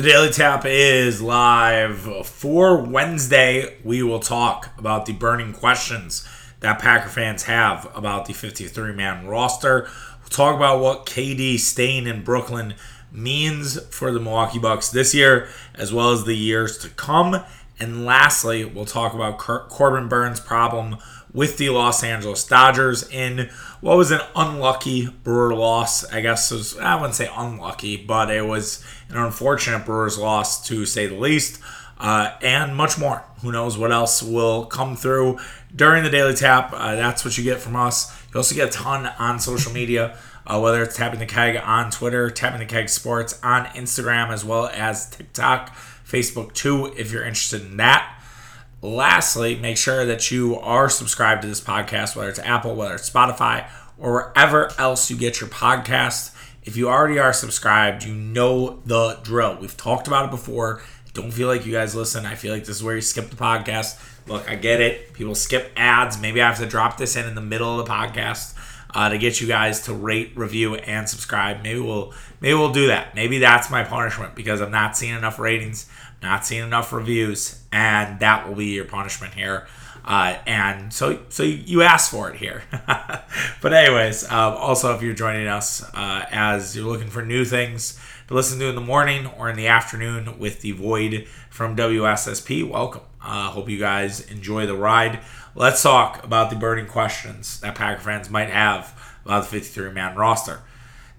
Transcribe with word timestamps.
The 0.00 0.08
Daily 0.08 0.30
Tap 0.30 0.64
is 0.64 1.20
live 1.20 2.26
for 2.26 2.78
Wednesday. 2.78 3.76
We 3.84 4.02
will 4.02 4.18
talk 4.18 4.70
about 4.78 5.04
the 5.04 5.12
burning 5.12 5.52
questions 5.52 6.26
that 6.60 6.78
Packer 6.78 7.10
fans 7.10 7.42
have 7.42 7.86
about 7.94 8.24
the 8.24 8.32
53 8.32 8.94
man 8.94 9.26
roster. 9.26 9.90
We'll 10.22 10.30
talk 10.30 10.56
about 10.56 10.80
what 10.80 11.04
KD 11.04 11.58
staying 11.58 12.06
in 12.06 12.24
Brooklyn 12.24 12.76
means 13.12 13.78
for 13.94 14.10
the 14.10 14.20
Milwaukee 14.20 14.58
Bucks 14.58 14.88
this 14.88 15.14
year, 15.14 15.50
as 15.74 15.92
well 15.92 16.12
as 16.12 16.24
the 16.24 16.34
years 16.34 16.78
to 16.78 16.88
come. 16.88 17.44
And 17.78 18.06
lastly, 18.06 18.64
we'll 18.64 18.86
talk 18.86 19.12
about 19.12 19.36
Corbin 19.36 20.08
Burnes' 20.08 20.40
problem 20.40 20.96
with 21.30 21.58
the 21.58 21.68
Los 21.68 22.02
Angeles 22.02 22.46
Dodgers 22.46 23.06
in 23.10 23.50
what 23.80 23.96
was 23.96 24.10
an 24.10 24.20
unlucky 24.36 25.08
Brewer 25.08 25.54
loss. 25.54 26.04
I 26.12 26.20
guess 26.20 26.50
was, 26.50 26.78
I 26.78 26.96
wouldn't 26.96 27.14
say 27.14 27.28
unlucky, 27.34 27.96
but 27.96 28.30
it 28.30 28.46
was 28.46 28.84
an 29.08 29.16
unfortunate 29.16 29.84
Brewers 29.86 30.18
loss 30.18 30.66
to 30.68 30.84
say 30.84 31.06
the 31.06 31.16
least, 31.16 31.60
uh, 31.98 32.32
and 32.42 32.76
much 32.76 32.98
more. 32.98 33.24
Who 33.42 33.52
knows 33.52 33.78
what 33.78 33.92
else 33.92 34.22
will 34.22 34.66
come 34.66 34.96
through 34.96 35.38
during 35.74 36.04
the 36.04 36.10
Daily 36.10 36.34
Tap? 36.34 36.72
Uh, 36.74 36.94
that's 36.94 37.24
what 37.24 37.36
you 37.38 37.44
get 37.44 37.60
from 37.60 37.76
us. 37.76 38.14
You 38.32 38.38
also 38.38 38.54
get 38.54 38.68
a 38.68 38.72
ton 38.72 39.06
on 39.18 39.40
social 39.40 39.72
media. 39.72 40.16
Uh, 40.46 40.58
whether 40.58 40.82
it's 40.82 40.96
tapping 40.96 41.20
the 41.20 41.26
keg 41.26 41.54
on 41.56 41.90
Twitter, 41.90 42.28
tapping 42.28 42.58
the 42.58 42.66
keg 42.66 42.88
sports 42.88 43.38
on 43.42 43.66
Instagram, 43.66 44.30
as 44.30 44.44
well 44.44 44.66
as 44.68 45.08
TikTok, 45.10 45.76
Facebook 46.04 46.54
too, 46.54 46.86
if 46.96 47.12
you're 47.12 47.22
interested 47.22 47.60
in 47.60 47.76
that. 47.76 48.19
Lastly, 48.82 49.56
make 49.56 49.76
sure 49.76 50.06
that 50.06 50.30
you 50.30 50.58
are 50.58 50.88
subscribed 50.88 51.42
to 51.42 51.48
this 51.48 51.60
podcast, 51.60 52.16
whether 52.16 52.30
it's 52.30 52.38
Apple, 52.38 52.74
whether 52.74 52.94
it's 52.94 53.10
Spotify, 53.10 53.68
or 53.98 54.12
wherever 54.12 54.72
else 54.78 55.10
you 55.10 55.16
get 55.16 55.40
your 55.40 55.50
podcast. 55.50 56.34
If 56.64 56.76
you 56.76 56.88
already 56.88 57.18
are 57.18 57.32
subscribed, 57.32 58.04
you 58.04 58.14
know 58.14 58.80
the 58.86 59.18
drill. 59.22 59.58
We've 59.60 59.76
talked 59.76 60.06
about 60.06 60.26
it 60.26 60.30
before. 60.30 60.82
Don't 61.12 61.30
feel 61.30 61.48
like 61.48 61.66
you 61.66 61.72
guys 61.72 61.94
listen. 61.94 62.24
I 62.24 62.36
feel 62.36 62.54
like 62.54 62.64
this 62.64 62.76
is 62.76 62.82
where 62.82 62.94
you 62.94 63.02
skip 63.02 63.28
the 63.28 63.36
podcast. 63.36 63.98
Look, 64.26 64.48
I 64.48 64.54
get 64.54 64.80
it. 64.80 65.12
People 65.12 65.34
skip 65.34 65.72
ads. 65.76 66.20
Maybe 66.20 66.40
I 66.40 66.48
have 66.48 66.58
to 66.58 66.66
drop 66.66 66.96
this 66.96 67.16
in 67.16 67.26
in 67.26 67.34
the 67.34 67.40
middle 67.40 67.78
of 67.78 67.84
the 67.84 67.92
podcast 67.92 68.54
uh, 68.94 69.08
to 69.08 69.18
get 69.18 69.40
you 69.40 69.46
guys 69.46 69.82
to 69.82 69.94
rate, 69.94 70.32
review, 70.36 70.76
and 70.76 71.08
subscribe. 71.08 71.62
Maybe 71.62 71.80
we'll 71.80 72.14
maybe 72.40 72.54
we'll 72.54 72.72
do 72.72 72.86
that. 72.86 73.14
Maybe 73.14 73.38
that's 73.38 73.70
my 73.70 73.82
punishment 73.82 74.34
because 74.34 74.60
I'm 74.60 74.70
not 74.70 74.96
seeing 74.96 75.14
enough 75.14 75.38
ratings, 75.38 75.88
not 76.22 76.46
seeing 76.46 76.62
enough 76.62 76.92
reviews, 76.92 77.59
and 77.72 78.20
that 78.20 78.48
will 78.48 78.56
be 78.56 78.66
your 78.66 78.84
punishment 78.84 79.34
here. 79.34 79.66
Uh, 80.04 80.38
and 80.46 80.92
so 80.92 81.20
so 81.28 81.42
you 81.42 81.82
asked 81.82 82.10
for 82.10 82.30
it 82.30 82.36
here. 82.36 82.62
but 83.60 83.72
anyways, 83.72 84.24
um, 84.24 84.54
also 84.54 84.94
if 84.94 85.02
you're 85.02 85.14
joining 85.14 85.46
us 85.46 85.82
uh, 85.94 86.24
as 86.30 86.74
you're 86.74 86.86
looking 86.86 87.08
for 87.08 87.24
new 87.24 87.44
things 87.44 88.00
to 88.28 88.34
listen 88.34 88.58
to 88.58 88.68
in 88.68 88.74
the 88.74 88.80
morning 88.80 89.26
or 89.26 89.50
in 89.50 89.56
the 89.56 89.66
afternoon 89.66 90.38
with 90.38 90.62
the 90.62 90.72
Void 90.72 91.26
from 91.50 91.76
WSSP, 91.76 92.68
welcome. 92.68 93.02
Uh, 93.22 93.50
hope 93.50 93.68
you 93.68 93.78
guys 93.78 94.20
enjoy 94.30 94.66
the 94.66 94.74
ride. 94.74 95.20
Let's 95.54 95.82
talk 95.82 96.24
about 96.24 96.48
the 96.48 96.56
burning 96.56 96.86
questions 96.86 97.60
that 97.60 97.74
Packer 97.74 98.00
fans 98.00 98.30
might 98.30 98.48
have 98.48 98.98
about 99.24 99.44
the 99.44 99.50
53 99.50 99.92
man 99.92 100.16
roster. 100.16 100.62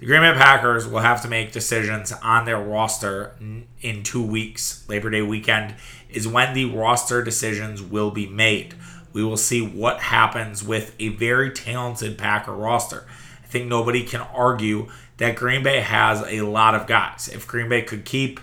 The 0.01 0.07
Green 0.07 0.21
Bay 0.21 0.33
Packers 0.33 0.87
will 0.87 1.01
have 1.01 1.21
to 1.21 1.27
make 1.27 1.51
decisions 1.51 2.11
on 2.11 2.45
their 2.45 2.59
roster 2.59 3.35
in 3.81 4.01
two 4.01 4.25
weeks. 4.25 4.83
Labor 4.89 5.11
Day 5.11 5.21
weekend 5.21 5.75
is 6.09 6.27
when 6.27 6.55
the 6.55 6.65
roster 6.65 7.23
decisions 7.23 7.83
will 7.83 8.09
be 8.09 8.25
made. 8.25 8.73
We 9.13 9.23
will 9.23 9.37
see 9.37 9.61
what 9.61 9.99
happens 9.99 10.63
with 10.63 10.95
a 10.97 11.09
very 11.09 11.51
talented 11.51 12.17
Packer 12.17 12.51
roster. 12.51 13.05
I 13.43 13.45
think 13.45 13.67
nobody 13.67 14.03
can 14.03 14.21
argue 14.21 14.89
that 15.17 15.35
Green 15.35 15.61
Bay 15.61 15.81
has 15.81 16.23
a 16.23 16.41
lot 16.41 16.73
of 16.73 16.87
guys. 16.87 17.29
If 17.31 17.45
Green 17.45 17.69
Bay 17.69 17.83
could 17.83 18.03
keep 18.03 18.39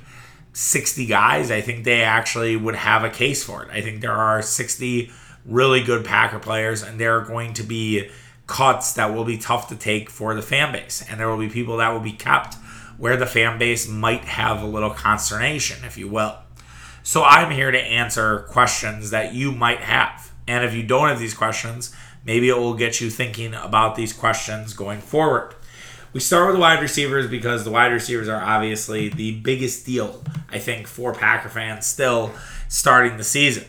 60 0.53 1.07
guys, 1.07 1.51
I 1.51 1.61
think 1.61 1.83
they 1.83 2.05
actually 2.05 2.55
would 2.55 2.77
have 2.77 3.03
a 3.03 3.11
case 3.11 3.43
for 3.43 3.65
it. 3.65 3.71
I 3.73 3.81
think 3.81 4.01
there 4.01 4.13
are 4.13 4.43
60 4.43 5.11
really 5.45 5.83
good 5.83 6.05
Packer 6.05 6.39
players, 6.39 6.85
and 6.85 7.01
there 7.01 7.19
are 7.19 7.25
going 7.25 7.55
to 7.55 7.65
be 7.65 8.11
cuts 8.49 8.95
that 8.95 9.15
will 9.15 9.25
be 9.25 9.39
tough 9.39 9.69
to 9.69 9.77
take 9.77 10.11
for 10.11 10.35
the 10.35 10.43
fan 10.43 10.73
base. 10.73 11.05
And 11.09 11.21
there 11.21 11.29
will 11.29 11.39
be 11.39 11.49
people 11.49 11.77
that 11.77 11.91
will 11.91 12.01
be 12.01 12.13
kept 12.13 12.57
where 12.97 13.17
the 13.17 13.27
fan 13.27 13.59
base 13.59 13.87
might 13.87 14.25
have 14.25 14.61
a 14.61 14.67
little 14.67 14.91
consternation, 14.91 15.85
if 15.85 15.97
you 15.97 16.09
will. 16.09 16.37
So 17.05 17.23
I'm 17.23 17.53
here 17.53 17.71
to 17.71 17.79
answer 17.79 18.41
questions 18.51 19.11
that 19.11 19.33
you 19.33 19.53
might 19.53 19.81
have. 19.81 20.33
And 20.49 20.65
if 20.65 20.75
you 20.75 20.83
don't 20.83 21.09
have 21.09 21.21
these 21.21 21.35
questions, 21.35 21.95
maybe 22.25 22.49
it 22.49 22.57
will 22.57 22.75
get 22.75 23.01
you 23.01 23.09
thinking 23.09 23.55
about 23.55 23.95
these 23.95 24.13
questions 24.13 24.73
going 24.73 25.01
forward. 25.01 25.55
We 26.13 26.21
start 26.21 26.47
with 26.47 26.57
the 26.57 26.61
wide 26.61 26.81
receivers 26.81 27.29
because 27.29 27.65
the 27.65 27.71
wide 27.71 27.93
receivers 27.93 28.29
are 28.29 28.43
obviously 28.43 29.11
the 29.11 29.41
biggest 29.41 29.85
deal, 29.85 30.25
I 30.51 30.59
think, 30.59 30.87
for 30.87 31.13
Packer 31.13 31.51
fans 31.51 31.87
still 31.87 32.33
starting 32.69 33.19
the 33.19 33.25
season. 33.25 33.65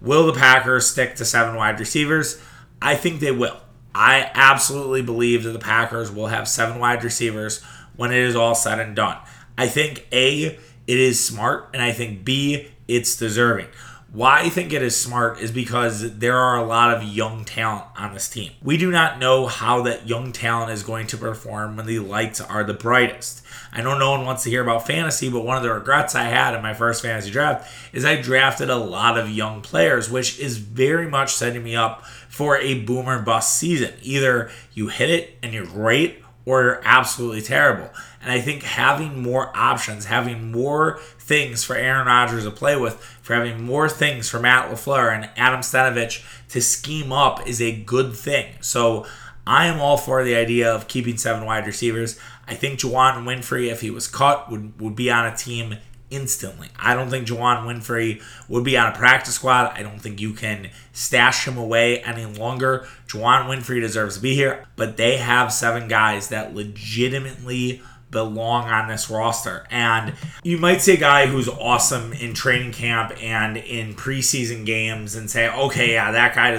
Will 0.00 0.26
the 0.26 0.38
Packers 0.38 0.86
stick 0.86 1.14
to 1.16 1.24
seven 1.24 1.54
wide 1.54 1.78
receivers? 1.78 2.42
I 2.82 2.96
think 2.96 3.20
they 3.20 3.30
will. 3.30 3.60
I 3.94 4.30
absolutely 4.34 5.02
believe 5.02 5.44
that 5.44 5.52
the 5.52 5.58
Packers 5.58 6.10
will 6.10 6.26
have 6.26 6.48
seven 6.48 6.80
wide 6.80 7.04
receivers 7.04 7.62
when 7.96 8.10
it 8.10 8.18
is 8.18 8.34
all 8.34 8.54
said 8.54 8.80
and 8.80 8.96
done. 8.96 9.18
I 9.56 9.68
think 9.68 10.06
A, 10.12 10.46
it 10.46 10.58
is 10.86 11.24
smart, 11.24 11.70
and 11.72 11.82
I 11.82 11.92
think 11.92 12.24
B, 12.24 12.68
it's 12.88 13.16
deserving. 13.16 13.68
Why 14.14 14.42
I 14.42 14.48
think 14.48 14.72
it 14.72 14.80
is 14.80 14.96
smart 14.96 15.40
is 15.40 15.50
because 15.50 16.18
there 16.18 16.38
are 16.38 16.56
a 16.56 16.64
lot 16.64 16.94
of 16.96 17.02
young 17.02 17.44
talent 17.44 17.86
on 17.96 18.14
this 18.14 18.28
team. 18.28 18.52
We 18.62 18.76
do 18.76 18.92
not 18.92 19.18
know 19.18 19.48
how 19.48 19.82
that 19.82 20.08
young 20.08 20.30
talent 20.30 20.70
is 20.70 20.84
going 20.84 21.08
to 21.08 21.16
perform 21.16 21.76
when 21.76 21.86
the 21.86 21.98
lights 21.98 22.40
are 22.40 22.62
the 22.62 22.74
brightest. 22.74 23.42
I 23.72 23.82
know 23.82 23.98
no 23.98 24.12
one 24.12 24.24
wants 24.24 24.44
to 24.44 24.50
hear 24.50 24.62
about 24.62 24.86
fantasy, 24.86 25.28
but 25.28 25.44
one 25.44 25.56
of 25.56 25.64
the 25.64 25.72
regrets 25.72 26.14
I 26.14 26.24
had 26.24 26.54
in 26.54 26.62
my 26.62 26.74
first 26.74 27.02
fantasy 27.02 27.32
draft 27.32 27.68
is 27.92 28.04
I 28.04 28.22
drafted 28.22 28.70
a 28.70 28.76
lot 28.76 29.18
of 29.18 29.30
young 29.30 29.62
players, 29.62 30.08
which 30.08 30.38
is 30.38 30.58
very 30.58 31.08
much 31.08 31.34
setting 31.34 31.64
me 31.64 31.74
up 31.74 32.04
for 32.34 32.58
a 32.58 32.80
boomer 32.80 33.22
bust 33.22 33.56
season. 33.56 33.94
Either 34.02 34.50
you 34.72 34.88
hit 34.88 35.08
it 35.08 35.38
and 35.40 35.54
you're 35.54 35.64
great, 35.64 36.20
or 36.44 36.62
you're 36.64 36.80
absolutely 36.84 37.40
terrible. 37.40 37.88
And 38.20 38.32
I 38.32 38.40
think 38.40 38.64
having 38.64 39.22
more 39.22 39.56
options, 39.56 40.06
having 40.06 40.50
more 40.50 40.98
things 41.16 41.62
for 41.62 41.76
Aaron 41.76 42.08
Rodgers 42.08 42.42
to 42.42 42.50
play 42.50 42.76
with, 42.76 43.00
for 43.22 43.34
having 43.34 43.64
more 43.64 43.88
things 43.88 44.28
for 44.28 44.40
Matt 44.40 44.68
LaFleur 44.68 45.14
and 45.14 45.30
Adam 45.36 45.60
Stenavich 45.60 46.24
to 46.48 46.60
scheme 46.60 47.12
up 47.12 47.46
is 47.46 47.62
a 47.62 47.72
good 47.72 48.16
thing. 48.16 48.54
So 48.60 49.06
I 49.46 49.66
am 49.66 49.80
all 49.80 49.96
for 49.96 50.24
the 50.24 50.34
idea 50.34 50.74
of 50.74 50.88
keeping 50.88 51.16
seven 51.16 51.46
wide 51.46 51.66
receivers. 51.66 52.18
I 52.48 52.54
think 52.54 52.80
Juwann 52.80 53.24
Winfree, 53.24 53.70
if 53.70 53.80
he 53.80 53.90
was 53.90 54.08
cut, 54.08 54.50
would, 54.50 54.80
would 54.80 54.96
be 54.96 55.08
on 55.08 55.24
a 55.24 55.36
team 55.36 55.76
instantly. 56.10 56.68
I 56.78 56.94
don't 56.94 57.10
think 57.10 57.26
Juwann 57.26 57.64
Winfree 57.64 58.22
would 58.48 58.64
be 58.64 58.76
on 58.76 58.92
a 58.92 58.96
practice 58.96 59.34
squad. 59.34 59.72
I 59.74 59.82
don't 59.82 60.00
think 60.00 60.20
you 60.20 60.32
can 60.32 60.70
stash 60.92 61.46
him 61.46 61.56
away 61.56 62.00
any 62.02 62.26
longer. 62.26 62.86
Juwann 63.08 63.46
Winfree 63.46 63.80
deserves 63.80 64.16
to 64.16 64.22
be 64.22 64.34
here, 64.34 64.64
but 64.76 64.96
they 64.96 65.16
have 65.16 65.52
seven 65.52 65.88
guys 65.88 66.28
that 66.28 66.54
legitimately 66.54 67.82
belong 68.10 68.68
on 68.68 68.88
this 68.88 69.10
roster. 69.10 69.66
And 69.70 70.14
you 70.42 70.56
might 70.56 70.80
see 70.80 70.94
a 70.94 70.98
guy 70.98 71.26
who's 71.26 71.48
awesome 71.48 72.12
in 72.12 72.32
training 72.32 72.72
camp 72.72 73.12
and 73.20 73.56
in 73.56 73.94
preseason 73.94 74.64
games 74.64 75.16
and 75.16 75.28
say, 75.28 75.48
okay, 75.48 75.92
yeah, 75.92 76.12
that 76.12 76.34
guy 76.34 76.50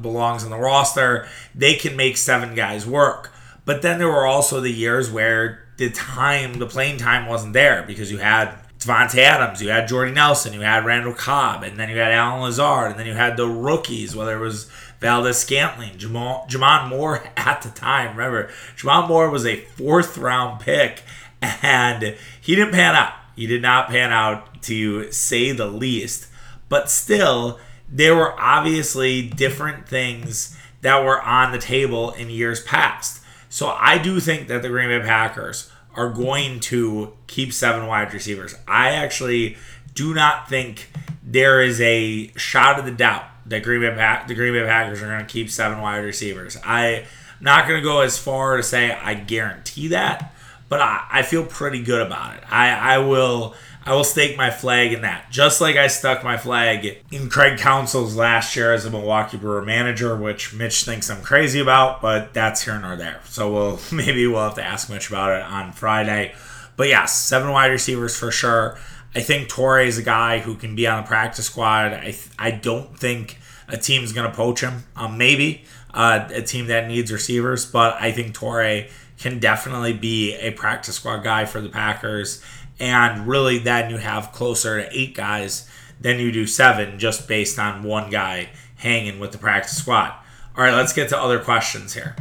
belongs 0.00 0.44
on 0.44 0.50
the 0.50 0.56
roster. 0.56 1.26
They 1.54 1.74
can 1.74 1.96
make 1.96 2.16
seven 2.16 2.54
guys 2.54 2.86
work. 2.86 3.32
But 3.64 3.82
then 3.82 3.98
there 3.98 4.08
were 4.08 4.26
also 4.26 4.60
the 4.60 4.70
years 4.70 5.10
where 5.10 5.66
the 5.76 5.90
time, 5.90 6.54
the 6.54 6.66
playing 6.66 6.98
time 6.98 7.26
wasn't 7.26 7.52
there 7.52 7.82
because 7.82 8.10
you 8.10 8.18
had 8.18 8.54
Davante 8.80 9.18
Adams, 9.18 9.60
you 9.60 9.68
had 9.68 9.88
Jordy 9.88 10.10
Nelson, 10.10 10.54
you 10.54 10.62
had 10.62 10.86
Randall 10.86 11.12
Cobb, 11.12 11.62
and 11.62 11.78
then 11.78 11.90
you 11.90 11.98
had 11.98 12.12
Allen 12.12 12.40
Lazard, 12.40 12.92
and 12.92 12.98
then 12.98 13.06
you 13.06 13.12
had 13.12 13.36
the 13.36 13.46
rookies, 13.46 14.16
whether 14.16 14.36
it 14.38 14.40
was 14.40 14.70
Valdes-Scantling, 15.00 15.98
Jamal, 15.98 16.46
J'Mon 16.48 16.88
Moore 16.88 17.22
at 17.36 17.60
the 17.60 17.68
time. 17.68 18.16
Remember, 18.16 18.50
J'Mon 18.76 19.06
Moore 19.06 19.28
was 19.28 19.44
a 19.44 19.56
fourth 19.56 20.16
round 20.16 20.60
pick, 20.60 21.02
and 21.42 22.16
he 22.40 22.56
didn't 22.56 22.72
pan 22.72 22.96
out. 22.96 23.12
He 23.36 23.46
did 23.46 23.60
not 23.60 23.88
pan 23.88 24.12
out, 24.12 24.62
to 24.62 25.12
say 25.12 25.52
the 25.52 25.66
least. 25.66 26.28
But 26.70 26.90
still, 26.90 27.58
there 27.88 28.14
were 28.14 28.38
obviously 28.40 29.22
different 29.22 29.88
things 29.88 30.56
that 30.80 31.04
were 31.04 31.20
on 31.20 31.52
the 31.52 31.58
table 31.58 32.12
in 32.12 32.30
years 32.30 32.62
past. 32.62 33.22
So 33.50 33.68
I 33.68 33.98
do 33.98 34.20
think 34.20 34.48
that 34.48 34.62
the 34.62 34.68
Green 34.68 34.88
Bay 34.88 35.04
Packers 35.04 35.69
are 35.94 36.10
going 36.10 36.60
to 36.60 37.12
keep 37.26 37.52
seven 37.52 37.86
wide 37.86 38.12
receivers. 38.12 38.54
I 38.66 38.90
actually 38.90 39.56
do 39.94 40.14
not 40.14 40.48
think 40.48 40.90
there 41.22 41.62
is 41.62 41.80
a 41.80 42.28
shot 42.36 42.78
of 42.78 42.84
the 42.84 42.90
doubt 42.90 43.24
that 43.46 43.62
Green 43.62 43.80
Bay 43.80 43.94
Pack, 43.94 44.28
the 44.28 44.34
Green 44.34 44.52
Bay 44.52 44.64
Packers 44.64 45.02
are 45.02 45.06
going 45.06 45.26
to 45.26 45.32
keep 45.32 45.50
seven 45.50 45.80
wide 45.80 45.98
receivers. 45.98 46.56
I'm 46.64 47.04
not 47.40 47.66
going 47.66 47.80
to 47.80 47.84
go 47.84 48.00
as 48.00 48.18
far 48.18 48.56
to 48.56 48.62
say 48.62 48.92
I 48.92 49.14
guarantee 49.14 49.88
that, 49.88 50.34
but 50.68 50.80
I, 50.80 51.06
I 51.10 51.22
feel 51.22 51.44
pretty 51.44 51.82
good 51.82 52.06
about 52.06 52.36
it. 52.36 52.44
I, 52.50 52.94
I 52.94 52.98
will 52.98 53.54
I 53.84 53.94
will 53.94 54.04
stake 54.04 54.36
my 54.36 54.50
flag 54.50 54.92
in 54.92 55.02
that. 55.02 55.30
Just 55.30 55.60
like 55.60 55.76
I 55.76 55.86
stuck 55.86 56.22
my 56.22 56.36
flag 56.36 56.98
in 57.10 57.30
Craig 57.30 57.58
Counsell's 57.58 58.14
last 58.14 58.54
year 58.54 58.74
as 58.74 58.84
a 58.84 58.90
Milwaukee 58.90 59.38
Brewer 59.38 59.62
manager, 59.62 60.14
which 60.14 60.52
Mitch 60.52 60.84
thinks 60.84 61.08
I'm 61.08 61.22
crazy 61.22 61.60
about, 61.60 62.02
but 62.02 62.34
that's 62.34 62.62
here 62.62 62.78
nor 62.78 62.96
there. 62.96 63.20
So 63.24 63.52
we'll 63.52 63.80
maybe 63.92 64.26
we'll 64.26 64.42
have 64.42 64.54
to 64.56 64.64
ask 64.64 64.90
Mitch 64.90 65.08
about 65.08 65.32
it 65.32 65.42
on 65.42 65.72
Friday. 65.72 66.34
But 66.76 66.88
yes, 66.88 67.18
seven 67.18 67.50
wide 67.50 67.70
receivers 67.70 68.16
for 68.16 68.30
sure. 68.30 68.78
I 69.14 69.20
think 69.20 69.48
Toure 69.48 69.84
is 69.84 69.98
a 69.98 70.02
guy 70.02 70.38
who 70.38 70.54
can 70.54 70.76
be 70.76 70.86
on 70.86 71.02
the 71.02 71.08
practice 71.08 71.46
squad. 71.46 71.92
I 71.92 72.16
I 72.38 72.50
don't 72.50 72.98
think 72.98 73.38
a 73.68 73.76
team's 73.76 74.12
going 74.12 74.30
to 74.30 74.36
poach 74.36 74.60
him. 74.60 74.84
Um, 74.96 75.16
maybe 75.16 75.64
uh, 75.94 76.28
a 76.32 76.42
team 76.42 76.66
that 76.66 76.86
needs 76.86 77.12
receivers, 77.12 77.66
but 77.66 77.94
I 77.94 78.12
think 78.12 78.36
Toure 78.36 78.88
can 79.18 79.38
definitely 79.38 79.92
be 79.92 80.34
a 80.36 80.50
practice 80.52 80.96
squad 80.96 81.22
guy 81.22 81.44
for 81.44 81.60
the 81.60 81.68
Packers. 81.68 82.42
And 82.80 83.26
really, 83.28 83.58
then 83.58 83.90
you 83.90 83.98
have 83.98 84.32
closer 84.32 84.82
to 84.82 84.98
eight 84.98 85.14
guys 85.14 85.68
than 86.00 86.18
you 86.18 86.32
do 86.32 86.46
seven, 86.46 86.98
just 86.98 87.28
based 87.28 87.58
on 87.58 87.82
one 87.82 88.10
guy 88.10 88.48
hanging 88.76 89.20
with 89.20 89.32
the 89.32 89.38
practice 89.38 89.76
squad. 89.76 90.14
All 90.56 90.64
right, 90.64 90.74
let's 90.74 90.92
get 90.92 91.10
to 91.10 91.18
other 91.18 91.38
questions 91.38 91.94
here. 91.94 92.16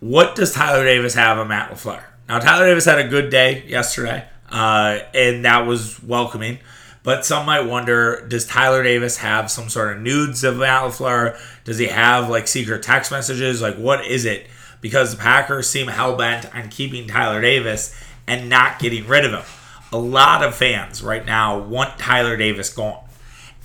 What 0.00 0.36
does 0.36 0.52
Tyler 0.52 0.84
Davis 0.84 1.14
have 1.14 1.38
on 1.38 1.48
Matt 1.48 1.70
LaFleur? 1.70 2.02
Now, 2.28 2.38
Tyler 2.38 2.66
Davis 2.66 2.84
had 2.84 2.98
a 2.98 3.08
good 3.08 3.30
day 3.30 3.64
yesterday, 3.66 4.28
uh, 4.50 4.98
and 5.14 5.44
that 5.44 5.66
was 5.66 6.02
welcoming. 6.02 6.58
But 7.02 7.24
some 7.24 7.46
might 7.46 7.60
wonder 7.60 8.26
does 8.26 8.46
Tyler 8.46 8.82
Davis 8.82 9.18
have 9.18 9.50
some 9.50 9.68
sort 9.68 9.96
of 9.96 10.02
nudes 10.02 10.44
of 10.44 10.56
Matt 10.56 10.82
LaFleur? 10.82 11.38
Does 11.64 11.78
he 11.78 11.86
have 11.86 12.28
like 12.28 12.48
secret 12.48 12.82
text 12.82 13.10
messages? 13.10 13.62
Like, 13.62 13.76
what 13.76 14.04
is 14.04 14.24
it? 14.24 14.48
Because 14.80 15.12
the 15.12 15.16
Packers 15.16 15.68
seem 15.68 15.86
hell 15.86 16.16
bent 16.16 16.52
on 16.54 16.68
keeping 16.68 17.08
Tyler 17.08 17.40
Davis 17.40 17.94
and 18.26 18.48
not 18.48 18.78
getting 18.78 19.06
rid 19.06 19.24
of 19.24 19.32
him. 19.32 19.44
A 19.92 19.98
lot 19.98 20.42
of 20.42 20.54
fans 20.54 21.02
right 21.02 21.24
now 21.24 21.58
want 21.58 21.98
Tyler 21.98 22.36
Davis 22.36 22.72
gone. 22.72 23.02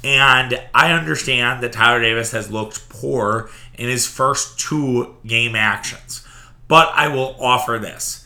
And 0.04 0.62
I 0.74 0.94
understand 0.94 1.62
that 1.63 1.74
Tyler 1.74 2.02
Davis 2.02 2.31
has 2.31 2.52
looked 2.52 2.90
poor 2.90 3.50
in 3.75 3.90
his 3.90 4.08
first 4.08 4.60
two 4.60 5.16
game 5.25 5.56
actions. 5.56 6.25
But 6.68 6.92
I 6.94 7.10
will 7.10 7.36
offer 7.40 7.78
this 7.80 8.25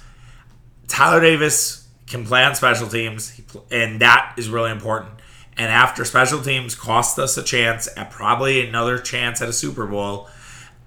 Tyler 0.88 1.20
Davis 1.20 1.88
can 2.08 2.26
play 2.26 2.44
on 2.44 2.56
special 2.56 2.88
teams, 2.88 3.42
and 3.72 4.00
that 4.02 4.36
is 4.38 4.50
really 4.50 4.72
important. 4.72 5.14
And 5.58 5.72
after 5.72 6.06
special 6.06 6.42
teams 6.42 6.76
cost 6.76 7.18
us 7.18 7.38
a 7.38 7.44
chance 7.44 7.90
at 7.98 8.12
probably 8.12 8.68
another 8.68 9.00
chance 9.00 9.42
at 9.42 9.50
a 9.50 9.54
Super 9.54 9.86
Bowl, 9.86 10.30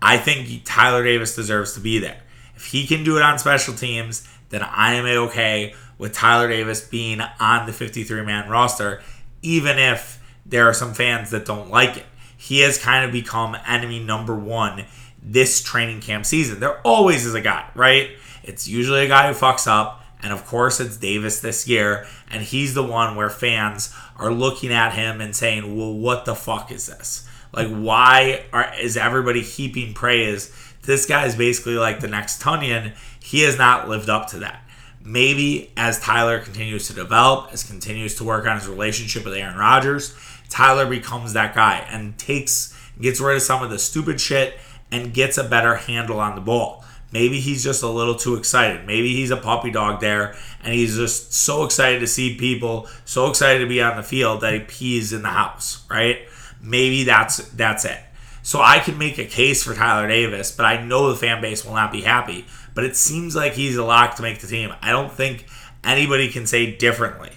I 0.01 0.19
think 0.19 0.63
Tyler 0.65 1.03
Davis 1.03 1.35
deserves 1.35 1.75
to 1.75 1.81
be 1.81 1.99
there. 1.99 2.21
If 2.55 2.67
he 2.67 2.87
can 2.87 3.03
do 3.03 3.17
it 3.17 3.23
on 3.23 3.39
special 3.39 3.75
teams, 3.75 4.29
then 4.51 4.63
I 4.63 4.95
am 4.95 5.05
okay 5.05 5.75
with 5.99 6.13
Tyler 6.13 6.49
Davis 6.49 6.87
being 6.87 7.21
on 7.41 7.67
the 7.67 7.73
53 7.73 8.23
man 8.25 8.49
roster, 8.49 9.03
even 9.43 9.79
if 9.79 10.23
there 10.47 10.69
are 10.69 10.75
some 10.75 10.95
fans 10.95 11.31
that 11.31 11.45
don't 11.45 11.71
like 11.71 11.97
it. 11.99 12.07
He 12.37 12.61
has 12.61 12.79
kind 12.79 13.05
of 13.05 13.13
become 13.13 13.57
enemy 13.67 13.99
number 13.99 14.35
one 14.35 14.87
this 15.23 15.63
training 15.63 16.01
camp 16.01 16.25
season. 16.25 16.61
There 16.61 16.81
always 16.81 17.27
is 17.27 17.35
a 17.35 17.41
guy, 17.41 17.69
right? 17.75 18.11
It's 18.43 18.69
usually 18.69 19.05
a 19.05 19.09
guy 19.09 19.29
who 19.29 19.39
fucks 19.39 19.67
up. 19.67 20.03
And 20.23 20.33
of 20.33 20.47
course, 20.47 20.81
it's 20.81 20.97
Davis 20.97 21.41
this 21.41 21.69
year. 21.69 22.07
And 22.31 22.43
he's 22.43 22.75
the 22.75 22.83
one 22.83 23.15
where 23.15 23.31
fans 23.31 23.95
are 24.17 24.33
looking 24.33 24.73
at 24.73 24.95
him 24.95 25.21
and 25.21 25.35
saying, 25.35 25.77
well, 25.77 25.93
what 25.93 26.25
the 26.25 26.35
fuck 26.35 26.73
is 26.73 26.87
this? 26.87 27.29
Like, 27.53 27.69
why 27.69 28.45
are, 28.53 28.73
is 28.81 28.97
everybody 28.97 29.43
heaping 29.43 29.95
praise? 29.95 30.53
This 30.83 31.07
guy 31.07 31.27
is 31.27 31.37
basically 31.37 31.77
like 31.77 32.01
the 32.01 32.09
next 32.09 32.43
Tonyan. 32.43 32.97
He 33.29 33.43
has 33.43 33.59
not 33.59 33.91
lived 33.91 34.09
up 34.09 34.29
to 34.29 34.39
that. 34.39 34.63
Maybe 35.05 35.71
as 35.77 36.01
Tyler 36.01 36.41
continues 36.41 36.87
to 36.87 36.95
develop, 36.95 37.53
as 37.53 37.63
continues 37.63 38.15
to 38.15 38.25
work 38.25 38.47
on 38.47 38.59
his 38.59 38.67
relationship 38.67 39.27
with 39.27 39.35
Aaron 39.35 39.59
Rodgers, 39.59 40.17
Tyler 40.49 40.87
becomes 40.87 41.35
that 41.35 41.55
guy 41.55 41.87
and 41.91 42.17
takes 42.17 42.75
gets 42.99 43.21
rid 43.21 43.37
of 43.37 43.43
some 43.43 43.63
of 43.63 43.69
the 43.69 43.79
stupid 43.79 44.19
shit 44.19 44.59
and 44.91 45.13
gets 45.13 45.37
a 45.37 45.45
better 45.45 45.75
handle 45.75 46.19
on 46.19 46.37
the 46.37 46.41
ball. 46.41 46.83
Maybe 47.13 47.39
he's 47.39 47.63
just 47.63 47.83
a 47.83 47.89
little 47.89 48.15
too 48.15 48.35
excited. 48.35 48.87
Maybe 48.87 49.15
he's 49.15 49.31
a 49.31 49.37
puppy 49.37 49.71
dog 49.71 50.01
there 50.01 50.35
and 50.65 50.73
he's 50.73 50.97
just 50.97 51.35
so 51.35 51.65
excited 51.65 52.01
to 52.01 52.07
see 52.07 52.35
people, 52.39 52.89
so 53.05 53.29
excited 53.29 53.59
to 53.59 53.69
be 53.69 53.83
on 53.83 53.99
the 53.99 54.03
field 54.03 54.41
that 54.41 54.55
he 54.55 54.61
pees 54.61 55.13
in 55.13 55.21
the 55.21 55.29
house, 55.29 55.85
right? 55.91 56.27
Maybe 56.63 57.05
that's 57.05 57.47
that's 57.51 57.85
it. 57.85 58.01
So 58.43 58.63
I 58.63 58.79
can 58.79 58.97
make 58.97 59.19
a 59.19 59.27
case 59.27 59.63
for 59.63 59.75
Tyler 59.75 60.09
Davis, 60.09 60.51
but 60.51 60.65
I 60.65 60.83
know 60.83 61.11
the 61.11 61.17
fan 61.17 61.43
base 61.43 61.67
will 61.67 61.75
not 61.75 61.93
be 61.93 62.01
happy. 62.01 62.47
But 62.79 62.85
it 62.85 62.95
seems 62.95 63.35
like 63.35 63.55
he's 63.55 63.77
a 63.77 63.83
lock 63.83 64.15
to 64.15 64.23
make 64.23 64.39
the 64.39 64.47
team. 64.47 64.73
I 64.81 64.93
don't 64.93 65.11
think 65.11 65.47
anybody 65.83 66.29
can 66.29 66.47
say 66.47 66.77
differently. 66.77 67.33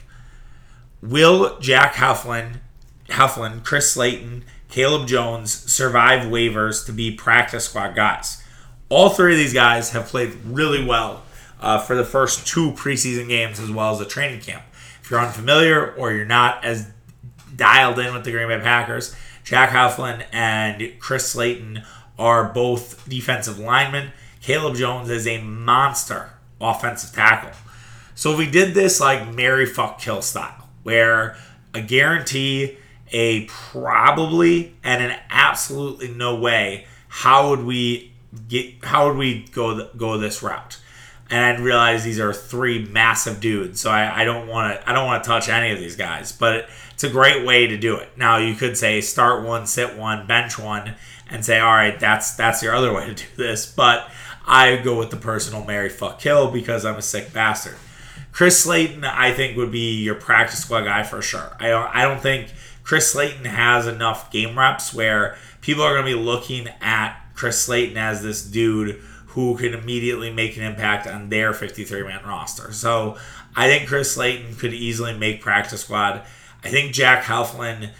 Will 1.01 1.57
Jack 1.59 1.95
Heflin, 1.95 2.57
Heflin, 3.09 3.63
Chris 3.63 3.91
Slayton, 3.91 4.45
Caleb 4.69 5.07
Jones 5.07 5.51
survive 5.51 6.27
waivers 6.27 6.85
to 6.85 6.91
be 6.91 7.15
practice 7.15 7.65
squad 7.65 7.95
guys? 7.95 8.43
All 8.89 9.09
three 9.09 9.31
of 9.31 9.39
these 9.39 9.51
guys 9.51 9.93
have 9.93 10.05
played 10.05 10.35
really 10.45 10.85
well 10.85 11.23
uh, 11.59 11.79
for 11.79 11.95
the 11.95 12.05
first 12.05 12.45
two 12.45 12.73
preseason 12.73 13.27
games 13.27 13.59
as 13.59 13.71
well 13.71 13.93
as 13.93 13.97
the 13.97 14.05
training 14.05 14.41
camp. 14.41 14.61
If 15.01 15.09
you're 15.09 15.21
unfamiliar 15.21 15.95
or 15.95 16.11
you're 16.11 16.23
not 16.23 16.63
as 16.63 16.87
dialed 17.55 17.97
in 17.97 18.13
with 18.13 18.25
the 18.25 18.31
Green 18.31 18.47
Bay 18.47 18.59
Packers, 18.59 19.15
Jack 19.43 19.71
Heflin 19.71 20.23
and 20.31 20.99
Chris 20.99 21.31
Slayton 21.31 21.81
are 22.19 22.43
both 22.43 23.09
defensive 23.09 23.57
linemen. 23.57 24.11
Caleb 24.41 24.75
Jones 24.75 25.09
is 25.09 25.27
a 25.27 25.41
monster 25.41 26.31
offensive 26.59 27.13
tackle. 27.13 27.51
So 28.15 28.31
if 28.33 28.37
we 28.37 28.49
did 28.49 28.73
this 28.73 28.99
like 28.99 29.33
Mary 29.33 29.65
fuck 29.65 29.99
kill 29.99 30.21
style, 30.21 30.69
where 30.83 31.37
a 31.73 31.81
guarantee, 31.81 32.77
a 33.11 33.45
probably, 33.45 34.75
and 34.83 35.03
an 35.03 35.17
absolutely 35.29 36.09
no 36.09 36.35
way, 36.35 36.87
how 37.07 37.49
would 37.49 37.63
we 37.63 38.13
get? 38.47 38.83
How 38.83 39.07
would 39.07 39.17
we 39.17 39.45
go 39.51 39.89
go 39.95 40.17
this 40.17 40.41
route? 40.41 40.77
And 41.29 41.45
I 41.45 41.61
realize 41.61 42.03
these 42.03 42.19
are 42.19 42.33
three 42.33 42.85
massive 42.85 43.39
dudes, 43.39 43.79
so 43.79 43.89
I, 43.89 44.21
I 44.21 44.25
don't 44.25 44.47
want 44.47 44.73
to 44.73 44.89
I 44.89 44.93
don't 44.93 45.05
want 45.05 45.23
to 45.23 45.27
touch 45.27 45.49
any 45.49 45.71
of 45.71 45.79
these 45.79 45.95
guys, 45.95 46.31
but 46.31 46.67
it's 46.93 47.03
a 47.03 47.09
great 47.09 47.45
way 47.45 47.67
to 47.67 47.77
do 47.77 47.95
it. 47.95 48.17
Now 48.17 48.37
you 48.37 48.55
could 48.55 48.77
say 48.77 49.01
start 49.01 49.45
one, 49.45 49.65
sit 49.65 49.97
one, 49.97 50.27
bench 50.27 50.59
one, 50.59 50.95
and 51.29 51.45
say, 51.45 51.59
all 51.59 51.73
right, 51.73 51.99
that's 51.99 52.35
that's 52.35 52.61
your 52.61 52.75
other 52.75 52.93
way 52.93 53.07
to 53.07 53.13
do 53.13 53.25
this. 53.37 53.65
But 53.65 54.09
I 54.45 54.77
go 54.77 54.97
with 54.97 55.11
the 55.11 55.17
personal 55.17 55.63
Mary 55.65 55.89
fuck 55.89 56.19
kill 56.19 56.51
because 56.51 56.85
I'm 56.85 56.95
a 56.95 57.01
sick 57.01 57.31
bastard. 57.33 57.75
Chris 58.31 58.59
Slayton, 58.59 59.03
I 59.03 59.33
think, 59.33 59.57
would 59.57 59.71
be 59.71 60.01
your 60.01 60.15
practice 60.15 60.61
squad 60.61 60.85
guy 60.85 61.03
for 61.03 61.21
sure. 61.21 61.55
I 61.59 61.67
don't, 61.69 61.95
I 61.95 62.03
don't 62.03 62.21
think 62.21 62.51
Chris 62.83 63.11
Slayton 63.11 63.45
has 63.45 63.87
enough 63.87 64.31
game 64.31 64.57
reps 64.57 64.93
where 64.93 65.35
people 65.61 65.83
are 65.83 65.93
going 65.93 66.05
to 66.05 66.17
be 66.17 66.23
looking 66.23 66.69
at 66.81 67.17
Chris 67.35 67.61
Slayton 67.61 67.97
as 67.97 68.23
this 68.23 68.43
dude 68.43 69.01
who 69.27 69.57
can 69.57 69.73
immediately 69.73 70.31
make 70.31 70.57
an 70.57 70.63
impact 70.63 71.07
on 71.07 71.29
their 71.29 71.53
53 71.53 72.03
man 72.03 72.21
roster. 72.25 72.73
So 72.73 73.17
I 73.55 73.67
think 73.67 73.87
Chris 73.87 74.13
Slayton 74.13 74.55
could 74.55 74.73
easily 74.73 75.17
make 75.17 75.41
practice 75.41 75.81
squad. 75.81 76.23
I 76.63 76.69
think 76.69 76.93
Jack 76.93 77.23
Heflin, 77.23 77.91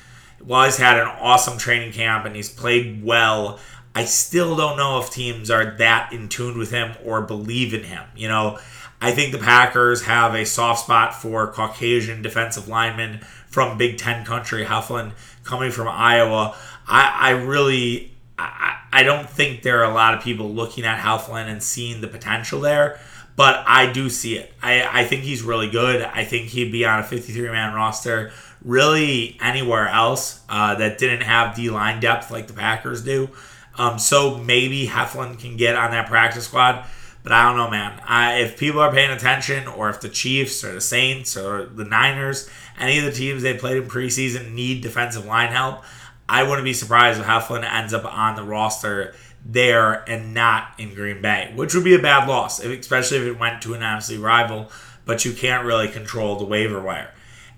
while 0.44 0.66
he's 0.66 0.78
had 0.78 0.98
an 0.98 1.08
awesome 1.08 1.58
training 1.58 1.94
camp 1.94 2.26
and 2.26 2.36
he's 2.36 2.50
played 2.50 3.04
well, 3.04 3.60
I 3.94 4.06
still 4.06 4.56
don't 4.56 4.78
know 4.78 5.00
if 5.00 5.10
teams 5.10 5.50
are 5.50 5.76
that 5.78 6.14
in 6.14 6.30
tune 6.30 6.58
with 6.58 6.72
him 6.72 6.94
or 7.04 7.22
believe 7.22 7.74
in 7.74 7.84
him. 7.84 8.04
You 8.16 8.30
know, 8.30 8.60
I 9.02 9.12
think 9.12 9.32
the 9.32 9.38
Packers 9.38 10.04
have 10.04 10.34
a 10.34 10.46
soft 10.46 10.82
spot 10.86 11.14
for 11.14 11.48
Caucasian 11.52 12.22
defensive 12.22 12.68
linemen 12.68 13.20
from 13.48 13.78
Big 13.78 13.98
Ten 13.98 14.26
country, 14.26 14.66
Heflin 14.66 15.12
coming 15.44 15.72
from 15.72 15.88
Iowa. 15.90 16.56
I, 16.88 17.18
I 17.20 17.30
really, 17.32 18.12
I, 18.38 18.78
I 18.94 19.04
don't 19.04 19.30
think 19.30 19.64
there 19.64 19.82
are 19.82 19.92
a 19.92 19.94
lot 19.94 20.14
of 20.14 20.24
people 20.24 20.50
looking 20.50 20.86
at 20.86 21.00
Heflin 21.00 21.48
and 21.48 21.62
seeing 21.62 22.02
the 22.02 22.08
potential 22.08 22.62
there 22.62 23.00
but 23.36 23.64
I 23.66 23.92
do 23.92 24.10
see 24.10 24.38
it. 24.38 24.54
I, 24.62 25.02
I 25.02 25.06
think 25.06 25.24
he's 25.24 25.42
really 25.42 25.70
good. 25.70 26.02
I 26.02 26.24
think 26.26 26.50
he'd 26.50 26.72
be 26.72 26.86
on 26.86 27.00
a 27.00 27.04
53 27.04 27.50
man 27.50 27.74
roster 27.74 28.32
really 28.64 29.38
anywhere 29.42 29.88
else 29.88 30.42
uh, 30.50 30.76
that 30.76 30.98
didn't 30.98 31.22
have 31.22 31.56
D 31.56 31.70
line 31.70 32.00
depth 32.00 32.30
like 32.30 32.48
the 32.48 32.54
Packers 32.54 33.04
do. 33.04 33.30
Um, 33.78 34.00
so 34.00 34.38
maybe 34.38 34.88
Heflin 34.88 35.40
can 35.40 35.58
get 35.58 35.76
on 35.76 35.92
that 35.92 36.08
practice 36.08 36.46
squad. 36.46 36.86
But 37.24 37.34
I 37.34 37.48
don't 37.48 37.58
know, 37.58 37.70
man. 37.70 38.02
I, 38.06 38.40
if 38.40 38.58
people 38.58 38.80
are 38.80 38.92
paying 38.92 39.12
attention, 39.12 39.68
or 39.68 39.90
if 39.90 40.02
the 40.02 40.10
Chiefs 40.10 40.64
or 40.64 40.74
the 40.74 40.82
Saints 40.82 41.38
or 41.38 41.66
the 41.66 41.86
Niners, 41.86 42.50
any 42.80 42.98
of 42.98 43.06
the 43.06 43.12
teams 43.12 43.44
they 43.44 43.54
played 43.54 43.78
in 43.78 43.88
preseason 43.88 44.54
need 44.54 44.82
defensive 44.82 45.26
line 45.26 45.52
help, 45.52 45.84
I 46.28 46.44
wouldn't 46.44 46.66
be 46.66 46.74
surprised 46.74 47.20
if 47.20 47.26
Heflin 47.26 47.64
ends 47.64 47.94
up 47.94 48.06
on 48.06 48.36
the 48.36 48.44
roster 48.44 49.14
there 49.46 50.08
and 50.10 50.34
not 50.34 50.74
in 50.78 50.94
Green 50.94 51.22
Bay, 51.22 51.52
which 51.56 51.76
would 51.76 51.84
be 51.84 51.96
a 51.96 52.00
bad 52.00 52.28
loss, 52.28 52.60
especially 52.60 53.18
if 53.18 53.24
it 53.24 53.40
went 53.40 53.62
to 53.64 53.74
an 53.74 53.82
NFC 53.82 54.22
rival, 54.22 54.72
but 55.06 55.26
you 55.26 55.34
can't 55.34 55.66
really 55.66 55.88
control 55.88 56.38
the 56.38 56.46
waiver 56.46 56.82
wire. 56.82 57.12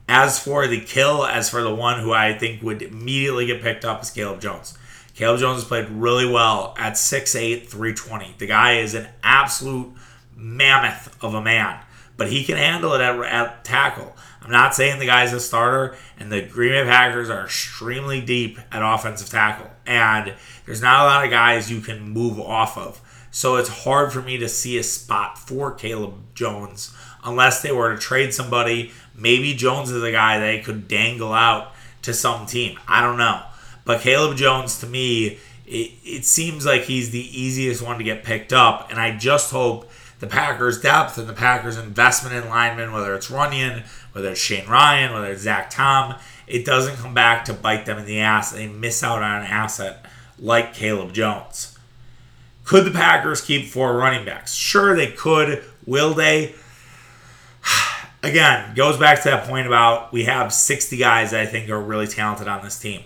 As 0.08 0.40
for 0.40 0.68
the 0.68 0.82
kill, 0.82 1.24
as 1.26 1.50
for 1.50 1.62
the 1.62 1.74
one 1.74 2.02
who 2.02 2.12
I 2.12 2.38
think 2.38 2.62
would 2.62 2.82
immediately 2.82 3.46
get 3.46 3.62
picked 3.62 3.86
up 3.86 4.02
is 4.02 4.10
Caleb 4.10 4.42
Jones. 4.42 4.78
Caleb 5.16 5.40
Jones 5.40 5.60
has 5.60 5.68
played 5.68 5.90
really 5.90 6.30
well 6.30 6.74
at 6.78 6.94
6'8, 6.94 7.68
320. 7.68 8.36
The 8.38 8.48
guy 8.48 8.78
is 8.78 8.94
an 8.94 9.08
absolute 9.24 9.94
mammoth 10.36 11.16
of 11.24 11.34
a 11.34 11.42
man, 11.42 11.80
but 12.18 12.32
he 12.32 12.44
can 12.44 12.58
handle 12.58 12.94
it 12.94 13.02
at, 13.02 13.20
at 13.20 13.64
tackle. 13.64 14.16
I'm 14.42 14.52
not 14.52 14.76
saying 14.76 15.00
the 15.00 15.06
guy's 15.06 15.32
a 15.32 15.40
starter, 15.40 15.96
and 16.18 16.32
the 16.32 16.42
Green 16.42 16.72
Bay 16.72 16.84
Packers 16.84 17.30
are 17.30 17.46
extremely 17.46 18.22
deep 18.22 18.60
at 18.72 18.82
offensive 18.84 19.30
tackle. 19.30 19.70
And 19.86 20.34
there's 20.66 20.82
not 20.82 21.02
a 21.02 21.06
lot 21.06 21.24
of 21.24 21.32
guys 21.32 21.72
you 21.72 21.80
can 21.80 22.10
move 22.10 22.40
off 22.40 22.78
of. 22.78 23.00
So 23.32 23.56
it's 23.56 23.84
hard 23.84 24.12
for 24.12 24.22
me 24.22 24.38
to 24.38 24.50
see 24.50 24.78
a 24.78 24.84
spot 24.84 25.38
for 25.38 25.72
Caleb 25.72 26.16
Jones 26.36 26.94
unless 27.24 27.62
they 27.62 27.72
were 27.72 27.96
to 27.96 28.00
trade 28.00 28.34
somebody, 28.34 28.92
Maybe 29.16 29.54
Jones 29.54 29.92
is 29.92 30.04
a 30.04 30.12
guy 30.12 30.40
they 30.40 30.60
could 30.60 30.88
dangle 30.88 31.34
out 31.34 31.74
to 32.02 32.14
some 32.14 32.46
team. 32.46 32.80
I 32.88 33.02
don't 33.02 33.18
know. 33.18 33.44
But 33.86 34.02
Caleb 34.02 34.38
Jones, 34.38 34.80
to 34.80 34.88
me, 34.88 35.40
it, 35.66 35.92
it 36.04 36.26
seems 36.26 36.66
like 36.66 36.84
he's 36.84 37.12
the 37.12 37.40
easiest 37.40 37.82
one 37.82 37.98
to 37.98 38.04
get 38.04 38.24
picked 38.24 38.54
up. 38.54 38.90
And 38.90 39.00
I 39.00 39.18
just 39.18 39.52
hope 39.52 39.90
the 40.20 40.28
Packers' 40.28 40.80
depth 40.80 41.18
and 41.18 41.28
the 41.28 41.34
Packers' 41.34 41.78
investment 41.78 42.36
in 42.36 42.50
linemen, 42.50 42.94
whether 42.94 43.14
it's 43.16 43.30
Runyan, 43.30 43.84
whether 44.14 44.30
it's 44.30 44.40
Shane 44.40 44.66
Rhyan, 44.66 45.14
whether 45.14 45.32
it's 45.32 45.42
Zach 45.42 45.70
Tom, 45.70 46.16
it 46.48 46.66
doesn't 46.66 46.98
come 46.98 47.14
back 47.14 47.46
to 47.46 47.54
bite 47.54 47.86
them 47.86 47.98
in 47.98 48.06
the 48.06 48.20
ass. 48.20 48.52
They 48.52 48.68
miss 48.68 49.04
out 49.04 49.22
on 49.22 49.42
an 49.42 49.48
asset 49.48 50.06
like 50.40 50.74
Caleb 50.74 51.14
Jones. 51.14 51.78
Could 52.64 52.86
the 52.86 52.92
Packers 52.92 53.42
keep 53.42 53.68
four 53.68 53.98
running 53.98 54.26
backs? 54.26 54.54
Sure, 54.54 54.96
they 54.96 55.12
could. 55.12 55.64
Will 55.86 56.14
they? 56.14 56.56
Again, 58.24 58.74
goes 58.76 58.98
back 58.98 59.22
to 59.24 59.30
that 59.30 59.48
point 59.48 59.68
about 59.68 60.14
we 60.14 60.24
have 60.24 60.54
60 60.54 60.96
guys 60.98 61.32
that 61.32 61.42
I 61.42 61.46
think 61.46 61.70
are 61.70 61.82
really 61.82 62.08
talented 62.08 62.48
on 62.48 62.64
this 62.64 62.80
team. 62.80 63.04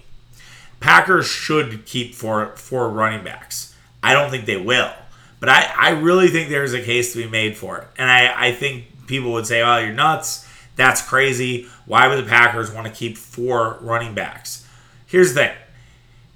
Packers 0.79 1.27
should 1.27 1.85
keep 1.85 2.13
four 2.13 2.55
four 2.55 2.89
running 2.89 3.23
backs. 3.23 3.75
I 4.03 4.13
don't 4.13 4.29
think 4.29 4.45
they 4.45 4.57
will. 4.57 4.91
But 5.39 5.49
I, 5.49 5.73
I 5.77 5.89
really 5.91 6.29
think 6.29 6.49
there's 6.49 6.73
a 6.73 6.81
case 6.81 7.13
to 7.13 7.23
be 7.23 7.29
made 7.29 7.57
for 7.57 7.77
it. 7.77 7.87
And 7.97 8.09
I, 8.09 8.47
I 8.47 8.51
think 8.53 9.07
people 9.07 9.33
would 9.33 9.45
say, 9.45 9.61
oh, 9.61 9.77
you're 9.77 9.93
nuts. 9.93 10.47
That's 10.75 11.01
crazy. 11.01 11.67
Why 11.85 12.07
would 12.07 12.23
the 12.23 12.29
Packers 12.29 12.71
want 12.71 12.87
to 12.87 12.93
keep 12.93 13.17
four 13.17 13.77
running 13.81 14.13
backs? 14.13 14.67
Here's 15.05 15.33
the 15.33 15.41
thing 15.41 15.55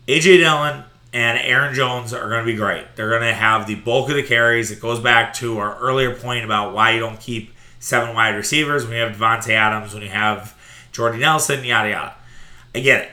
A.J. 0.08 0.38
Dillon 0.38 0.84
and 1.14 1.38
Aaron 1.40 1.74
Jones 1.74 2.14
are 2.14 2.30
going 2.30 2.46
to 2.46 2.52
be 2.52 2.58
great. 2.58 2.96
They're 2.96 3.10
going 3.10 3.22
to 3.22 3.34
have 3.34 3.68
the 3.68 3.76
bulk 3.76 4.10
of 4.10 4.16
the 4.16 4.24
carries. 4.24 4.72
It 4.72 4.80
goes 4.80 5.00
back 5.00 5.34
to 5.36 5.58
our 5.58 5.78
earlier 5.78 6.16
point 6.16 6.46
about 6.46 6.74
why 6.74 6.92
you 6.92 7.00
don't 7.00 7.20
keep 7.20 7.54
seven 7.80 8.16
wide 8.16 8.36
receivers 8.36 8.86
when 8.86 8.96
you 8.96 9.02
have 9.02 9.18
Davante 9.18 9.50
Adams, 9.50 9.94
when 9.94 10.04
you 10.04 10.10
have 10.10 10.58
Jordy 10.92 11.20
Nelson, 11.20 11.64
yada, 11.64 11.90
yada. 11.90 12.16
I 12.74 12.80
get 12.80 13.04
it. 13.04 13.12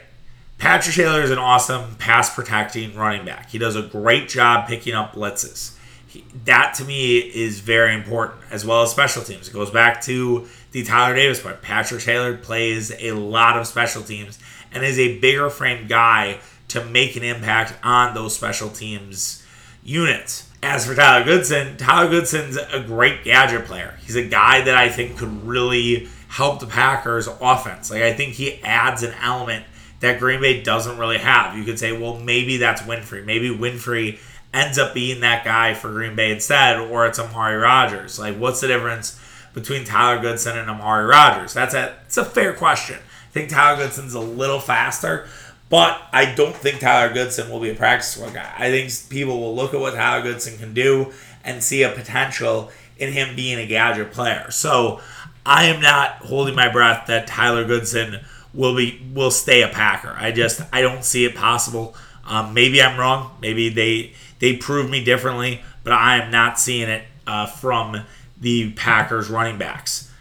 Patrick 0.59 0.97
Taylor 0.97 1.23
is 1.23 1.31
an 1.31 1.39
awesome 1.39 1.95
pass 1.97 2.35
protecting 2.35 2.97
running 2.97 3.25
back. 3.25 3.51
He 3.51 3.59
does 3.59 3.77
a 3.77 3.83
great 3.83 4.29
job 4.29 4.69
picking 4.69 4.93
up 4.93 5.15
blitzes. 5.15 5.77
He, 6.07 6.25
that 6.45 6.75
to 6.75 6.85
me 6.85 7.19
is 7.19 7.61
very 7.61 7.95
important, 7.95 8.41
as 8.51 8.67
well 8.67 8.83
as 8.83 8.91
special 8.91 9.23
teams. 9.23 9.49
It 9.49 9.53
goes 9.53 9.71
back 9.71 10.03
to 10.03 10.49
the 10.73 10.83
Tyler 10.83 11.15
Davis 11.15 11.41
part. 11.41 11.63
Patrick 11.63 12.03
Taylor 12.03 12.37
plays 12.37 12.93
a 12.99 13.13
lot 13.13 13.57
of 13.57 13.67
special 13.67 14.03
teams 14.03 14.39
and 14.73 14.85
is 14.85 14.99
a 14.99 15.19
bigger 15.21 15.49
frame 15.49 15.87
guy 15.87 16.41
to 16.69 16.85
make 16.85 17.15
an 17.15 17.23
impact 17.23 17.75
on 17.85 18.15
those 18.15 18.35
special 18.35 18.69
teams 18.69 19.45
units. 19.85 20.51
As 20.63 20.87
for 20.87 20.95
Tyler 20.95 21.25
Goodson, 21.25 21.77
Tyler 21.77 22.11
Goodson's 22.11 22.57
a 22.57 22.81
great 22.81 23.23
gadget 23.23 23.65
player. 23.65 23.97
He's 24.03 24.17
a 24.17 24.27
guy 24.27 24.63
that 24.63 24.77
I 24.77 24.89
think 24.89 25.17
could 25.17 25.47
really 25.47 26.09
help 26.29 26.59
the 26.61 26.67
Packers 26.67 27.29
offense. 27.41 27.91
Like 27.91 28.03
I 28.03 28.13
think 28.13 28.35
he 28.35 28.61
adds 28.63 29.03
an 29.03 29.15
element 29.23 29.65
that 30.01 30.19
Green 30.19 30.41
Bay 30.41 30.63
doesn't 30.63 30.99
really 30.99 31.19
have. 31.19 31.57
You 31.57 31.65
could 31.65 31.79
say, 31.79 31.93
well, 31.93 32.19
maybe 32.19 32.59
that's 32.59 32.83
Winfree. 32.83 33.25
Maybe 33.25 33.51
Winfree 33.51 34.19
ends 34.55 34.79
up 34.79 34.95
being 34.95 35.21
that 35.21 35.45
guy 35.45 35.75
for 35.75 35.91
Green 35.91 36.17
Bay 36.17 36.33
instead, 36.33 36.79
or 36.79 37.07
it's 37.07 37.19
Amari 37.19 37.57
Rogers. 37.57 38.19
Like, 38.19 38.37
what's 38.37 38.61
the 38.61 38.69
difference 38.69 39.21
between 39.55 39.85
Tyler 39.85 40.21
Goodson 40.21 40.57
and 40.57 40.71
Amari 40.71 41.07
Rogers? 41.07 41.53
That's 41.53 41.75
a 41.75 41.97
it's 42.07 42.17
a 42.17 42.25
fair 42.25 42.53
question. 42.53 42.99
I 42.99 43.31
think 43.31 43.51
Tyler 43.51 43.85
Goodson's 43.85 44.15
a 44.15 44.21
little 44.21 44.61
faster, 44.61 45.29
but 45.69 46.01
I 46.13 46.35
don't 46.35 46.57
think 46.57 46.81
Tyler 46.81 47.13
Goodson 47.13 47.51
will 47.51 47.61
be 47.61 47.71
a 47.71 47.75
practice 47.75 48.13
squad 48.13 48.35
guy. 48.35 48.53
I 48.57 48.71
think 48.71 48.91
people 49.11 49.39
will 49.39 49.55
look 49.55 49.75
at 49.75 49.81
what 49.81 49.95
Tyler 49.95 50.23
Goodson 50.23 50.57
can 50.59 50.73
do 50.73 51.13
and 51.45 51.63
see 51.63 51.83
a 51.83 51.91
potential 51.91 52.71
in 52.97 53.13
him 53.13 53.37
being 53.37 53.59
a 53.59 53.67
gadget 53.67 54.13
player. 54.13 54.51
So 54.51 55.01
I 55.45 55.67
am 55.67 55.81
not 55.81 56.17
holding 56.17 56.55
my 56.55 56.71
breath 56.71 57.07
that 57.07 57.27
Tyler 57.27 57.65
Goodson 57.65 58.25
will 58.59 58.75
be 58.77 59.01
will 59.15 59.31
stay 59.31 59.63
a 59.63 59.69
Packer. 59.69 60.15
I 60.19 60.33
just 60.33 60.61
I 60.73 60.83
don't 60.83 61.05
see 61.05 61.25
it 61.25 61.35
possible. 61.35 61.95
Um, 62.27 62.53
maybe 62.53 62.83
I'm 62.83 62.99
wrong. 62.99 63.37
Maybe 63.41 63.71
they 63.71 64.13
they 64.41 64.57
prove 64.57 64.91
me 64.91 65.03
differently, 65.03 65.63
but 65.85 65.93
I 65.95 66.21
am 66.21 66.31
not 66.31 66.59
seeing 66.59 66.89
it 66.89 67.05
uh, 67.27 67.47
from 67.47 68.05
the 68.39 68.73
Packers 68.73 69.31
running 69.31 69.59
backs. 69.59 70.13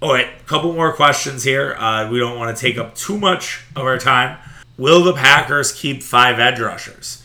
All 0.00 0.12
right, 0.12 0.26
a 0.26 0.44
couple 0.44 0.72
more 0.72 0.92
questions 0.92 1.44
here. 1.44 1.74
Uh, 1.74 2.10
we 2.10 2.18
don't 2.18 2.36
want 2.36 2.56
to 2.56 2.60
take 2.60 2.76
up 2.76 2.96
too 2.96 3.18
much 3.18 3.62
of 3.76 3.84
our 3.84 3.98
time. 3.98 4.38
Will 4.76 5.04
the 5.04 5.12
Packers 5.12 5.70
keep 5.70 6.02
five 6.02 6.40
edge 6.40 6.58
rushers? 6.58 7.22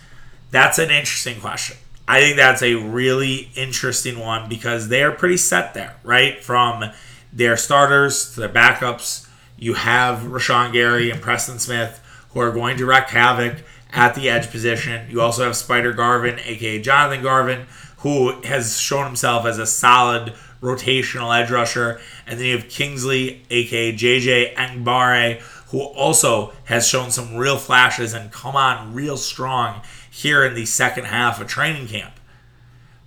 That's 0.51 0.77
an 0.77 0.91
interesting 0.91 1.39
question. 1.39 1.77
I 2.07 2.21
think 2.21 2.37
that's 2.37 2.61
a 2.61 2.75
really 2.75 3.51
interesting 3.55 4.19
one 4.19 4.47
because 4.47 4.89
they're 4.89 5.11
pretty 5.11 5.37
set 5.37 5.73
there, 5.73 5.95
right? 6.03 6.43
From 6.43 6.91
their 7.33 7.57
starters 7.57 8.33
to 8.33 8.41
their 8.41 8.49
backups. 8.49 9.26
You 9.57 9.73
have 9.73 10.19
Rashan 10.19 10.71
Gary 10.71 11.09
and 11.09 11.21
Preston 11.21 11.59
Smith 11.59 12.01
who 12.29 12.39
are 12.39 12.51
going 12.51 12.77
to 12.77 12.85
wreak 12.85 13.09
havoc 13.09 13.63
at 13.91 14.15
the 14.15 14.29
edge 14.29 14.51
position. 14.51 15.09
You 15.09 15.21
also 15.21 15.43
have 15.43 15.55
Spider 15.55 15.93
Garvin, 15.93 16.39
aka 16.43 16.79
Jonathan 16.79 17.23
Garvin, 17.23 17.65
who 17.97 18.41
has 18.41 18.79
shown 18.79 19.05
himself 19.05 19.45
as 19.45 19.57
a 19.57 19.65
solid 19.65 20.33
rotational 20.61 21.35
edge 21.35 21.49
rusher. 21.49 21.99
And 22.25 22.39
then 22.39 22.47
you 22.47 22.57
have 22.57 22.69
Kingsley, 22.69 23.43
aka 23.49 23.93
JJ 23.93 24.55
Enagbare, 24.55 25.41
who 25.69 25.81
also 25.81 26.53
has 26.65 26.87
shown 26.87 27.11
some 27.11 27.35
real 27.35 27.57
flashes 27.57 28.13
and 28.13 28.31
come 28.31 28.55
on 28.55 28.93
real 28.93 29.17
strong 29.17 29.81
here 30.09 30.45
in 30.45 30.53
the 30.53 30.65
second 30.65 31.05
half 31.05 31.41
of 31.41 31.47
training 31.47 31.87
camp. 31.87 32.13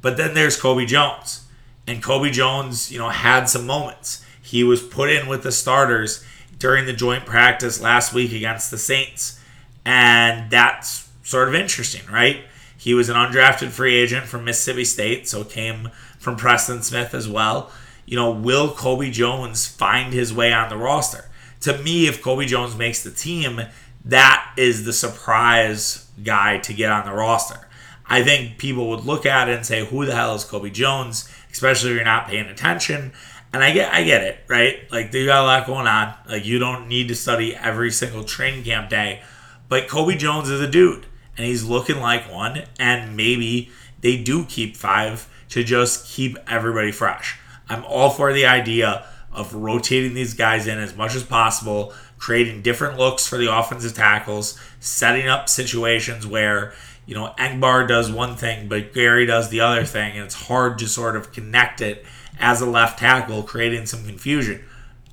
But 0.03 0.17
then 0.17 0.35
there's 0.35 0.61
Kobe 0.61 0.87
Jones. 0.87 1.47
And 1.87 2.03
Kobe 2.03 2.31
Jones, 2.31 2.91
you 2.91 2.99
know, 2.99 3.09
had 3.09 3.49
some 3.49 3.67
moments. 3.67 4.25
He 4.41 4.65
was 4.65 4.83
put 4.83 5.11
in 5.11 5.29
with 5.29 5.43
the 5.43 5.53
starters 5.53 6.25
during 6.61 6.87
the 6.87 6.93
joint 6.93 7.27
practice 7.27 7.81
last 7.81 8.15
week 8.15 8.33
against 8.33 8.71
the 8.71 8.79
Saints. 8.79 9.41
And 9.85 10.49
that's 10.51 11.09
sort 11.25 11.49
of 11.49 11.55
interesting, 11.55 12.03
right? 12.13 12.45
He 12.77 12.95
was 12.95 13.09
an 13.09 13.17
undrafted 13.17 13.71
free 13.71 13.97
agent 13.97 14.27
from 14.27 14.45
Mississippi 14.45 14.85
State, 14.85 15.29
so 15.29 15.43
came 15.43 15.91
from 16.19 16.37
Preston 16.37 16.83
Smith 16.83 17.15
as 17.15 17.29
well. 17.29 17.73
You 18.07 18.17
know, 18.17 18.31
will 18.31 18.71
Kobe 18.71 19.11
Jones 19.11 19.67
find 19.67 20.13
his 20.13 20.33
way 20.33 20.53
on 20.53 20.69
the 20.69 20.77
roster? 20.77 21.25
To 21.63 21.77
me, 21.79 22.07
if 22.07 22.23
Kobe 22.23 22.47
Jones 22.47 22.77
makes 22.77 23.03
the 23.03 23.11
team, 23.11 23.63
that 24.05 24.53
is 24.57 24.85
the 24.85 24.93
surprise 24.93 26.07
guy 26.23 26.59
to 26.59 26.73
get 26.73 26.91
on 26.91 27.05
the 27.05 27.13
roster. 27.13 27.69
I 28.07 28.23
think 28.23 28.59
people 28.59 28.89
would 28.91 29.05
look 29.05 29.25
at 29.25 29.49
it 29.49 29.57
and 29.57 29.67
say, 29.67 29.85
"Who 29.85 30.05
the 30.05 30.15
hell 30.15 30.35
is 30.35 30.45
Kobe 30.45 30.71
Jones?" 30.71 31.29
Especially 31.53 31.91
if 31.91 31.97
you're 31.97 32.05
not 32.05 32.29
paying 32.29 32.47
attention. 32.47 33.13
And 33.53 33.65
I 33.65 33.73
get, 33.73 33.93
I 33.93 34.05
get 34.05 34.23
it, 34.23 34.39
right? 34.49 34.91
Like 34.93 35.11
they 35.11 35.25
got 35.25 35.43
a 35.43 35.47
lot 35.47 35.67
going 35.67 35.87
on. 35.87 36.15
Like 36.29 36.45
you 36.45 36.59
don't 36.59 36.87
need 36.87 37.09
to 37.09 37.17
study 37.17 37.57
every 37.57 37.91
single 37.91 38.23
training 38.23 38.65
camp 38.65 38.91
day, 38.91 39.23
but 39.69 39.89
Kobe 39.89 40.17
Jones 40.17 40.49
is 40.49 40.61
a 40.61 40.69
dude, 40.69 41.07
and 41.37 41.47
he's 41.47 41.65
looking 41.65 42.01
like 42.01 42.31
one. 42.31 42.63
And 42.79 43.17
maybe 43.17 43.71
they 44.01 44.17
do 44.23 44.45
keep 44.45 44.77
five 44.77 45.29
to 45.51 45.65
just 45.65 46.07
keep 46.07 46.39
everybody 46.49 46.93
fresh. 46.93 47.39
I'm 47.69 47.85
all 47.85 48.11
for 48.11 48.33
the 48.33 48.47
idea 48.47 49.07
of 49.33 49.55
rotating 49.55 50.15
these 50.15 50.35
guys 50.35 50.67
in 50.67 50.79
as 50.79 50.97
much 50.97 51.15
as 51.15 51.23
possible, 51.23 51.93
creating 52.19 52.63
different 52.63 52.99
looks 52.99 53.27
for 53.27 53.37
the 53.37 53.57
offensive 53.57 53.95
tackles, 53.95 54.59
setting 54.81 55.29
up 55.29 55.49
situations 55.49 56.27
where, 56.27 56.73
you 57.07 57.15
know, 57.15 57.33
Enagbare 57.39 57.87
does 57.87 58.11
one 58.11 58.37
thing, 58.37 58.69
but 58.69 58.93
Gary 58.93 59.27
does 59.27 59.49
the 59.51 59.61
other 59.61 59.85
thing, 59.85 60.15
and 60.15 60.25
it's 60.25 60.47
hard 60.47 60.79
to 60.79 60.89
sort 60.89 61.17
of 61.17 61.33
connect 61.33 61.81
it 61.81 62.05
as 62.41 62.61
a 62.61 62.67
left 62.67 62.99
tackle, 62.99 63.43
creating 63.43 63.87
some 63.87 64.05
confusion. 64.05 64.65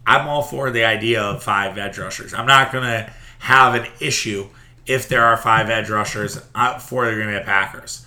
I'm 0.05 0.27
all 0.27 0.41
for 0.41 0.72
the 0.72 0.86
idea 0.86 1.22
of 1.22 1.43
five 1.43 1.77
edge 1.77 1.98
rushers. 1.98 2.34
I'm 2.34 2.48
not 2.48 2.72
going 2.72 2.86
to 2.86 3.12
have 3.39 3.75
an 3.75 3.88
issue 4.00 4.48
if 4.86 5.10
there 5.10 5.25
are 5.25 5.36
five 5.36 5.69
edge 5.69 5.89
rushers 5.89 6.41
uh, 6.55 6.79
for 6.79 7.05
the 7.05 7.13
Green 7.13 7.27
Bay 7.27 7.43
Packers. 7.43 8.05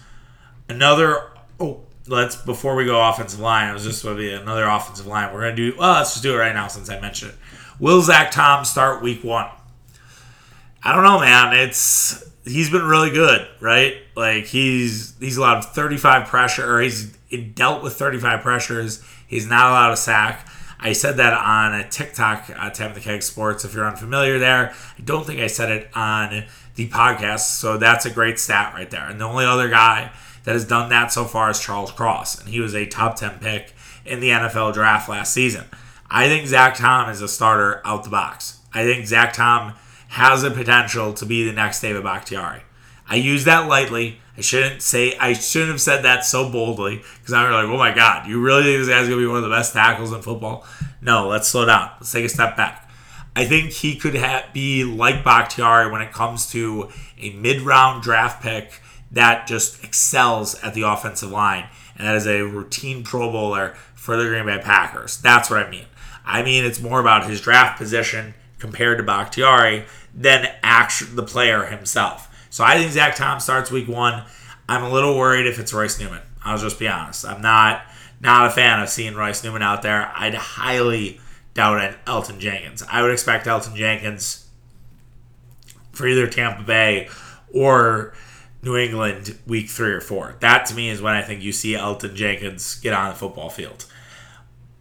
Another, 0.69 1.31
oh, 1.61 1.83
let's 2.07 2.37
before 2.37 2.75
we 2.75 2.87
go 2.87 3.07
offensive 3.09 3.41
line, 3.41 3.69
it 3.69 3.75
was 3.75 3.85
just 3.85 4.03
going 4.03 4.17
to 4.17 4.23
be 4.23 4.33
another 4.33 4.65
offensive 4.65 5.07
line. 5.07 5.33
We're 5.33 5.43
going 5.43 5.57
to 5.57 5.71
do 5.71 5.79
well. 5.79 5.93
Let's 5.93 6.13
just 6.13 6.23
do 6.23 6.35
it 6.35 6.39
right 6.39 6.55
now 6.55 6.69
since 6.69 6.89
I 6.89 6.99
mentioned 6.99 7.33
it. 7.33 7.39
Will 7.79 8.01
Zach 8.01 8.31
Tom 8.31 8.65
start 8.65 9.03
Week 9.03 9.23
One? 9.23 9.49
I 10.83 10.95
don't 10.95 11.05
know, 11.05 11.21
man. 11.21 11.55
It's 11.55 12.25
he's 12.45 12.71
been 12.71 12.85
really 12.85 13.11
good, 13.11 13.47
right? 13.61 13.97
Like 14.17 14.47
he's 14.47 15.15
he's 15.19 15.37
allowed 15.37 15.65
35 15.65 16.27
pressure, 16.29 16.75
or 16.75 16.81
he's 16.81 17.15
dealt 17.37 17.83
with 17.83 17.95
35 17.95 18.41
pressures. 18.41 19.05
He's 19.27 19.49
not 19.49 19.67
allowed 19.67 19.93
a 19.93 19.97
sack. 19.97 20.47
I 20.79 20.93
said 20.93 21.19
that 21.19 21.35
on 21.35 21.75
a 21.75 21.89
TikTok, 21.89 22.51
uh, 22.57 22.71
Tap 22.71 22.95
the 22.95 23.01
Keg 23.01 23.23
Sports. 23.23 23.65
If 23.65 23.75
you're 23.75 23.87
unfamiliar 23.87 24.39
there, 24.39 24.73
I 24.99 25.03
don't 25.03 25.27
think 25.27 25.41
I 25.41 25.47
said 25.47 25.71
it 25.71 25.91
on 25.95 26.45
the 26.75 26.89
podcast. 26.89 27.59
So 27.59 27.77
that's 27.77 28.07
a 28.07 28.11
great 28.11 28.39
stat 28.39 28.73
right 28.75 28.91
there. 28.91 29.07
And 29.07 29.21
the 29.21 29.27
only 29.27 29.45
other 29.45 29.69
guy 29.69 30.11
that 30.45 30.53
has 30.53 30.65
done 30.65 30.89
that 30.89 31.13
so 31.13 31.25
far 31.25 31.51
is 31.51 31.61
Charles 31.61 31.93
Cross, 31.93 32.41
and 32.41 32.49
he 32.49 32.61
was 32.61 32.75
a 32.75 32.87
top 32.87 33.17
10 33.17 33.41
pick 33.41 33.75
in 34.07 34.21
the 34.21 34.31
NFL 34.31 34.73
draft 34.73 35.09
last 35.09 35.35
season. 35.35 35.65
I 36.11 36.29
think 36.29 36.47
Zach 36.47 36.75
Tom 36.77 37.11
is 37.11 37.21
a 37.21 37.29
starter 37.29 37.83
out 37.85 38.05
the 38.05 38.11
box. 38.11 38.61
I 38.73 38.85
think 38.85 39.07
Zach 39.07 39.33
Tom 39.35 39.75
has 40.09 40.43
the 40.43 40.51
potential 40.51 41.13
to 41.15 41.27
be 41.27 41.45
the 41.45 41.53
next 41.53 41.81
David 41.81 42.03
Bakhtiari. 42.03 42.63
I 43.09 43.17
use 43.17 43.45
that 43.45 43.69
lightly. 43.69 44.21
I 44.41 44.43
shouldn't 44.43 44.81
say 44.81 45.15
I 45.19 45.35
shouldn't 45.35 45.73
have 45.73 45.83
said 45.83 46.01
that 46.05 46.25
so 46.25 46.49
boldly 46.49 47.03
because 47.19 47.35
I'm 47.35 47.53
like, 47.53 47.67
oh 47.67 47.77
my 47.77 47.95
god, 47.95 48.27
you 48.27 48.41
really 48.41 48.63
think 48.63 48.79
this 48.79 48.89
guy's 48.89 49.07
gonna 49.07 49.21
be 49.21 49.27
one 49.27 49.37
of 49.37 49.43
the 49.43 49.51
best 49.51 49.75
tackles 49.75 50.13
in 50.13 50.23
football? 50.23 50.67
No, 51.03 51.29
let's 51.29 51.47
slow 51.47 51.67
down. 51.67 51.91
Let's 52.01 52.11
take 52.11 52.25
a 52.25 52.29
step 52.31 52.57
back. 52.57 52.91
I 53.37 53.45
think 53.45 53.71
he 53.71 53.97
could 53.97 54.15
ha- 54.15 54.47
be 54.55 54.83
like 54.83 55.23
Bakhtiari 55.23 55.93
when 55.93 56.01
it 56.01 56.11
comes 56.11 56.51
to 56.53 56.89
a 57.19 57.35
mid-round 57.35 58.03
draft 58.03 58.43
pick 58.43 58.81
that 59.11 59.47
just 59.47 59.85
excels 59.85 60.55
at 60.63 60.73
the 60.73 60.83
offensive 60.83 61.31
line, 61.31 61.69
and 61.99 62.07
that 62.07 62.17
is 62.17 62.27
a 62.27 62.41
routine 62.41 63.05
Pro 63.05 63.31
Bowler 63.31 63.75
for 63.95 64.17
the 64.17 64.25
Green 64.25 64.47
Bay 64.47 64.57
Packers. 64.57 65.19
That's 65.19 65.51
what 65.51 65.63
I 65.63 65.69
mean. 65.69 65.85
I 66.25 66.43
mean 66.43 66.65
it's 66.65 66.81
more 66.81 66.99
about 66.99 67.29
his 67.29 67.43
draft 67.43 67.77
position 67.77 68.33
compared 68.59 68.97
to 68.97 69.05
Bakhtiari 69.05 69.85
than 70.15 70.49
actually 70.63 71.15
the 71.15 71.25
player 71.25 71.65
himself. 71.65 72.29
So 72.51 72.65
I 72.65 72.79
think 72.79 72.93
Zach 72.93 73.17
Tom 73.17 73.41
starts 73.41 73.71
week 73.71 73.89
one. 73.89 74.25
I'm 74.69 74.83
a 74.85 74.91
little 74.91 75.17
worried 75.17 75.47
if 75.47 75.59
it's 75.59 75.73
Royce 75.73 75.99
Newman. 75.99 76.23
I'll 76.45 76.59
just 76.59 76.79
be 76.79 76.89
honest. 76.89 77.25
I'm 77.25 77.41
not 77.41 77.83
not 78.21 78.47
a 78.47 78.51
fan 78.51 78.81
of 78.81 78.89
seeing 78.89 79.15
Royce 79.15 79.43
Newman 79.43 79.63
out 79.63 79.83
there. 79.83 80.13
I'd 80.15 80.35
highly 80.35 81.21
doubt 81.55 81.83
it. 81.83 81.97
Elgton 82.05 82.39
Jenkins. 82.39 82.83
I 82.91 83.03
would 83.03 83.13
expect 83.13 83.47
Elgton 83.47 83.75
Jenkins 83.75 84.47
for 85.93 86.07
either 86.07 86.27
Tampa 86.27 86.63
Bay 86.63 87.09
or 87.53 88.13
New 88.63 88.77
England 88.77 89.39
week 89.47 89.69
three 89.69 89.93
or 89.93 90.01
four. 90.01 90.37
That 90.41 90.67
to 90.67 90.75
me 90.75 90.91
is 90.91 91.01
when 91.01 91.15
I 91.15 91.23
think 91.23 91.43
you 91.43 91.53
see 91.53 91.73
Elgton 91.73 92.15
Jenkins 92.15 92.77
get 92.81 92.93
on 92.93 93.11
the 93.11 93.17
football 93.17 93.49
field. 93.49 93.87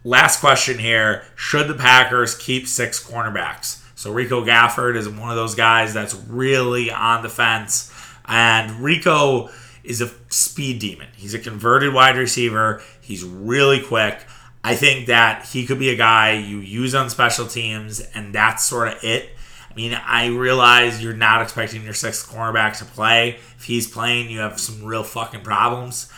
Last 0.04 0.40
question 0.40 0.78
here 0.78 1.24
Should 1.36 1.68
the 1.68 1.74
Packers 1.74 2.34
keep 2.34 2.66
six 2.66 3.02
cornerbacks? 3.02 3.79
So 4.00 4.10
Rico 4.10 4.42
Gafford 4.42 4.96
is 4.96 5.06
one 5.06 5.28
of 5.28 5.36
those 5.36 5.54
guys 5.54 5.92
that's 5.92 6.14
really 6.14 6.90
on 6.90 7.22
the 7.22 7.28
fence. 7.28 7.92
And 8.24 8.82
Rico 8.82 9.50
is 9.84 10.00
a 10.00 10.10
speed 10.30 10.78
demon. 10.78 11.08
He's 11.14 11.34
a 11.34 11.38
converted 11.38 11.92
wide 11.92 12.16
receiver. 12.16 12.82
He's 13.02 13.22
really 13.22 13.78
quick. 13.78 14.24
I 14.64 14.74
think 14.74 15.08
that 15.08 15.44
he 15.48 15.66
could 15.66 15.78
be 15.78 15.90
a 15.90 15.96
guy 15.96 16.32
you 16.32 16.60
use 16.60 16.94
on 16.94 17.10
special 17.10 17.46
teams, 17.46 18.00
and 18.00 18.34
that's 18.34 18.64
sort 18.64 18.88
of 18.88 19.04
it. 19.04 19.28
I 19.70 19.74
mean, 19.74 19.92
I 19.92 20.28
realize 20.28 21.04
you're 21.04 21.12
not 21.12 21.42
expecting 21.42 21.84
your 21.84 21.92
sixth 21.92 22.26
cornerback 22.26 22.78
to 22.78 22.86
play. 22.86 23.36
If 23.58 23.64
he's 23.64 23.86
playing, 23.86 24.30
you 24.30 24.38
have 24.38 24.58
some 24.58 24.82
real 24.82 25.04
fucking 25.04 25.42
problems. 25.42 26.10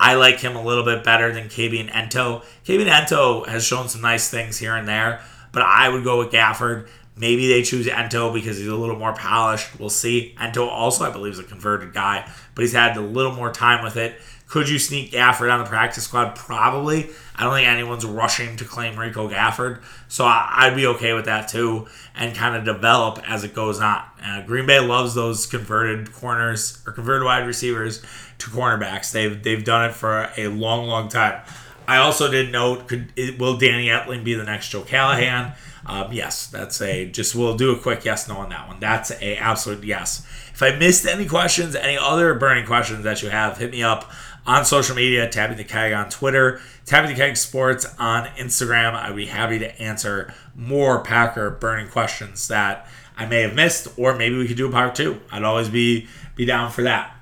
I 0.00 0.14
like 0.14 0.40
him 0.40 0.56
a 0.56 0.64
little 0.64 0.84
bit 0.84 1.04
better 1.04 1.34
than 1.34 1.50
Kabion 1.50 1.90
Ento. 1.90 2.42
Kabion 2.64 2.90
Ento 2.90 3.46
has 3.46 3.62
shown 3.62 3.90
some 3.90 4.00
nice 4.00 4.30
things 4.30 4.56
here 4.56 4.74
and 4.74 4.88
there, 4.88 5.20
but 5.52 5.60
I 5.60 5.90
would 5.90 6.02
go 6.02 6.16
with 6.16 6.32
Gafford. 6.32 6.88
Maybe 7.18 7.48
they 7.48 7.62
choose 7.62 7.86
Ento 7.86 8.32
because 8.32 8.58
he's 8.58 8.68
a 8.68 8.74
little 8.74 8.98
more 8.98 9.14
polished. 9.14 9.80
We'll 9.80 9.88
see. 9.88 10.34
Ento 10.38 10.68
also, 10.68 11.04
I 11.04 11.10
believe, 11.10 11.32
is 11.32 11.38
a 11.38 11.44
converted 11.44 11.94
guy, 11.94 12.30
but 12.54 12.62
he's 12.62 12.74
had 12.74 12.96
a 12.96 13.00
little 13.00 13.32
more 13.32 13.50
time 13.50 13.82
with 13.82 13.96
it. 13.96 14.20
Could 14.48 14.68
you 14.68 14.78
sneak 14.78 15.10
Gafford 15.10 15.52
on 15.52 15.58
the 15.58 15.64
practice 15.64 16.04
squad? 16.04 16.36
Probably. 16.36 17.10
I 17.34 17.42
don't 17.42 17.54
think 17.54 17.66
anyone's 17.66 18.04
rushing 18.04 18.56
to 18.58 18.64
claim 18.64 18.96
Rico 18.96 19.28
Gafford, 19.28 19.80
so 20.08 20.24
I, 20.24 20.68
would 20.68 20.76
be 20.76 20.86
okay 20.86 21.14
with 21.14 21.24
that 21.24 21.48
too, 21.48 21.88
and 22.14 22.34
kind 22.34 22.54
of 22.54 22.64
develop 22.64 23.18
as 23.28 23.42
it 23.42 23.54
goes 23.54 23.80
on. 23.80 24.02
Uh, 24.24 24.42
Green 24.46 24.66
Bay 24.66 24.78
loves 24.78 25.14
those 25.14 25.46
converted 25.46 26.12
corners 26.12 26.80
or 26.86 26.92
converted 26.92 27.24
wide 27.24 27.46
receivers 27.46 28.02
to 28.38 28.50
cornerbacks. 28.50 29.10
They've 29.10 29.42
they've 29.42 29.64
done 29.64 29.90
it 29.90 29.94
for 29.94 30.30
a 30.36 30.46
long, 30.46 30.86
long 30.86 31.08
time. 31.08 31.42
I 31.88 31.96
also 31.96 32.30
did 32.30 32.52
note: 32.52 32.86
could 32.86 33.12
will 33.38 33.56
Danny 33.56 33.88
Etling 33.88 34.22
be 34.22 34.34
the 34.34 34.44
next 34.44 34.68
Joe 34.68 34.82
Callahan? 34.82 35.54
Um, 35.86 36.12
yes, 36.12 36.48
that's 36.48 36.80
a 36.82 37.06
just 37.06 37.34
we'll 37.34 37.56
do 37.56 37.70
a 37.70 37.78
quick 37.78 38.04
yes 38.04 38.28
no 38.28 38.38
on 38.38 38.48
that 38.50 38.66
one. 38.66 38.80
That's 38.80 39.10
a 39.12 39.36
absolute 39.36 39.84
yes. 39.84 40.26
If 40.52 40.62
I 40.62 40.74
missed 40.76 41.06
any 41.06 41.26
questions, 41.26 41.76
any 41.76 41.96
other 41.96 42.34
burning 42.34 42.66
questions 42.66 43.04
that 43.04 43.22
you 43.22 43.30
have, 43.30 43.58
hit 43.58 43.70
me 43.70 43.82
up 43.82 44.10
on 44.46 44.64
social 44.64 44.96
media. 44.96 45.28
Tapping 45.28 45.56
the 45.56 45.64
Keg 45.64 45.92
on 45.92 46.08
Twitter, 46.08 46.60
Tapping 46.86 47.10
the 47.10 47.16
Keg 47.16 47.36
Sports 47.36 47.86
on 47.98 48.26
Instagram. 48.36 48.94
I'd 48.94 49.14
be 49.14 49.26
happy 49.26 49.58
to 49.60 49.80
answer 49.80 50.34
more 50.56 51.02
Packer 51.02 51.50
burning 51.50 51.88
questions 51.88 52.48
that 52.48 52.88
I 53.16 53.26
may 53.26 53.42
have 53.42 53.54
missed, 53.54 53.88
or 53.96 54.16
maybe 54.16 54.36
we 54.36 54.48
could 54.48 54.56
do 54.56 54.68
a 54.68 54.72
part 54.72 54.94
two. 54.94 55.20
I'd 55.30 55.44
always 55.44 55.68
be 55.68 56.08
be 56.34 56.44
down 56.44 56.70
for 56.70 56.82
that. 56.82 57.12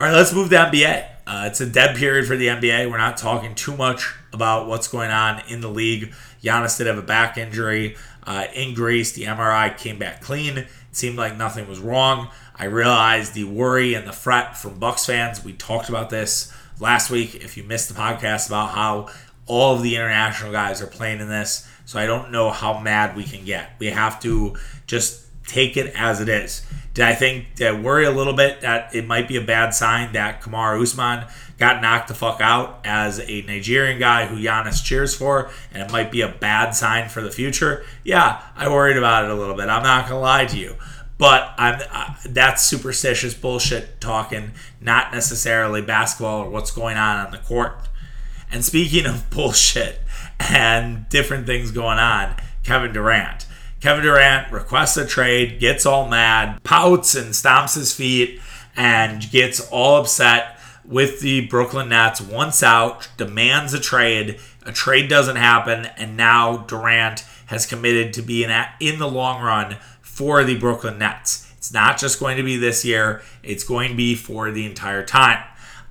All 0.00 0.06
right, 0.06 0.14
let's 0.14 0.32
move 0.32 0.48
to 0.50 0.56
NBA. 0.56 1.06
Uh, 1.26 1.44
it's 1.46 1.60
a 1.60 1.66
dead 1.66 1.96
period 1.96 2.26
for 2.26 2.36
the 2.36 2.48
NBA. 2.48 2.90
We're 2.90 2.98
not 2.98 3.16
talking 3.16 3.54
too 3.54 3.76
much 3.76 4.14
about 4.32 4.66
what's 4.66 4.88
going 4.88 5.10
on 5.10 5.42
in 5.48 5.60
the 5.60 5.68
league. 5.68 6.12
Giannis 6.42 6.78
did 6.78 6.86
have 6.86 6.98
a 6.98 7.02
back 7.02 7.36
injury 7.36 7.96
uh, 8.24 8.46
in 8.54 8.74
Greece. 8.74 9.12
The 9.12 9.24
MRI 9.24 9.76
came 9.76 9.98
back 9.98 10.20
clean. 10.20 10.58
It 10.58 10.68
seemed 10.92 11.16
like 11.16 11.36
nothing 11.36 11.68
was 11.68 11.80
wrong. 11.80 12.30
I 12.56 12.64
realized 12.64 13.34
the 13.34 13.44
worry 13.44 13.94
and 13.94 14.06
the 14.06 14.12
fret 14.12 14.56
from 14.56 14.78
Bucks 14.78 15.06
fans. 15.06 15.44
We 15.44 15.52
talked 15.52 15.88
about 15.88 16.10
this 16.10 16.52
last 16.78 17.10
week. 17.10 17.34
If 17.36 17.56
you 17.56 17.62
missed 17.64 17.88
the 17.88 17.94
podcast 17.94 18.48
about 18.48 18.70
how 18.70 19.08
all 19.46 19.74
of 19.74 19.82
the 19.82 19.96
international 19.96 20.52
guys 20.52 20.82
are 20.82 20.86
playing 20.86 21.20
in 21.20 21.28
this, 21.28 21.68
so 21.84 21.98
I 21.98 22.06
don't 22.06 22.30
know 22.30 22.50
how 22.50 22.78
mad 22.78 23.16
we 23.16 23.24
can 23.24 23.44
get. 23.44 23.72
We 23.78 23.86
have 23.88 24.20
to 24.20 24.56
just 24.86 25.24
take 25.46 25.76
it 25.76 25.92
as 25.96 26.20
it 26.20 26.28
is. 26.28 26.64
Did 26.92 27.04
I 27.04 27.14
think 27.14 27.56
that 27.56 27.82
worry 27.82 28.04
a 28.04 28.10
little 28.10 28.32
bit 28.32 28.62
that 28.62 28.94
it 28.94 29.06
might 29.06 29.28
be 29.28 29.36
a 29.36 29.40
bad 29.40 29.74
sign 29.74 30.12
that 30.12 30.42
Kamaru 30.42 30.82
Usman 30.82 31.24
got 31.56 31.80
knocked 31.80 32.08
the 32.08 32.14
fuck 32.14 32.40
out 32.40 32.80
as 32.84 33.20
a 33.20 33.42
Nigerian 33.42 33.98
guy 33.98 34.26
who 34.26 34.36
Giannis 34.36 34.82
cheers 34.82 35.14
for, 35.14 35.50
and 35.72 35.82
it 35.82 35.92
might 35.92 36.10
be 36.10 36.22
a 36.22 36.28
bad 36.28 36.72
sign 36.72 37.08
for 37.08 37.20
the 37.20 37.30
future. 37.30 37.84
Yeah, 38.02 38.42
I 38.56 38.68
worried 38.68 38.96
about 38.96 39.24
it 39.24 39.30
a 39.30 39.34
little 39.34 39.54
bit. 39.54 39.68
I'm 39.68 39.84
not 39.84 40.08
gonna 40.08 40.20
lie 40.20 40.46
to 40.46 40.58
you, 40.58 40.76
but 41.16 41.54
I'm 41.56 41.80
uh, 41.92 42.14
that's 42.26 42.64
superstitious 42.64 43.34
bullshit 43.34 44.00
talking, 44.00 44.52
not 44.80 45.12
necessarily 45.12 45.82
basketball 45.82 46.44
or 46.44 46.50
what's 46.50 46.70
going 46.70 46.96
on 46.96 47.24
on 47.24 47.30
the 47.30 47.38
court. 47.38 47.88
And 48.50 48.64
speaking 48.64 49.06
of 49.06 49.30
bullshit 49.30 50.00
and 50.40 51.08
different 51.08 51.46
things 51.46 51.70
going 51.70 51.98
on, 51.98 52.34
Kevin 52.64 52.92
Durant. 52.92 53.46
Kevin 53.80 54.04
Durant 54.04 54.52
requests 54.52 54.98
a 54.98 55.06
trade, 55.06 55.58
gets 55.58 55.86
all 55.86 56.06
mad, 56.06 56.62
pouts 56.62 57.14
and 57.14 57.30
stomps 57.30 57.74
his 57.74 57.94
feet, 57.94 58.38
and 58.76 59.30
gets 59.30 59.66
all 59.70 60.00
upset 60.00 60.58
with 60.84 61.20
the 61.20 61.46
Brooklyn 61.46 61.88
Nets 61.88 62.20
once 62.20 62.62
out, 62.62 63.08
demands 63.16 63.72
a 63.72 63.80
trade. 63.80 64.38
A 64.66 64.72
trade 64.72 65.08
doesn't 65.08 65.36
happen, 65.36 65.86
and 65.96 66.16
now 66.16 66.58
Durant 66.58 67.24
has 67.46 67.64
committed 67.64 68.12
to 68.14 68.22
be 68.22 68.44
in, 68.44 68.64
in 68.80 68.98
the 68.98 69.08
long 69.08 69.42
run 69.42 69.76
for 70.02 70.44
the 70.44 70.58
Brooklyn 70.58 70.98
Nets. 70.98 71.50
It's 71.56 71.72
not 71.72 71.98
just 71.98 72.20
going 72.20 72.36
to 72.36 72.42
be 72.42 72.58
this 72.58 72.84
year, 72.84 73.22
it's 73.42 73.64
going 73.64 73.90
to 73.90 73.96
be 73.96 74.14
for 74.14 74.50
the 74.50 74.66
entire 74.66 75.04
time. 75.04 75.42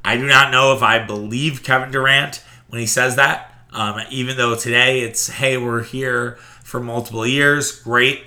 I 0.06 0.15
do 0.15 0.28
not 0.28 0.52
know 0.52 0.75
if 0.75 0.84
I 0.84 0.99
believe 0.99 1.63
Kevin 1.63 1.91
Durant 1.91 2.43
when 2.67 2.80
he 2.80 2.88
says 2.88 3.15
that, 3.15 3.54
um, 3.71 3.99
even 4.10 4.38
though 4.38 4.56
today 4.56 5.02
it's, 5.02 5.28
hey, 5.28 5.58
we're 5.58 5.84
here 5.84 6.38
for 6.69 6.79
multiple 6.79 7.25
years. 7.25 7.71
Great. 7.82 8.23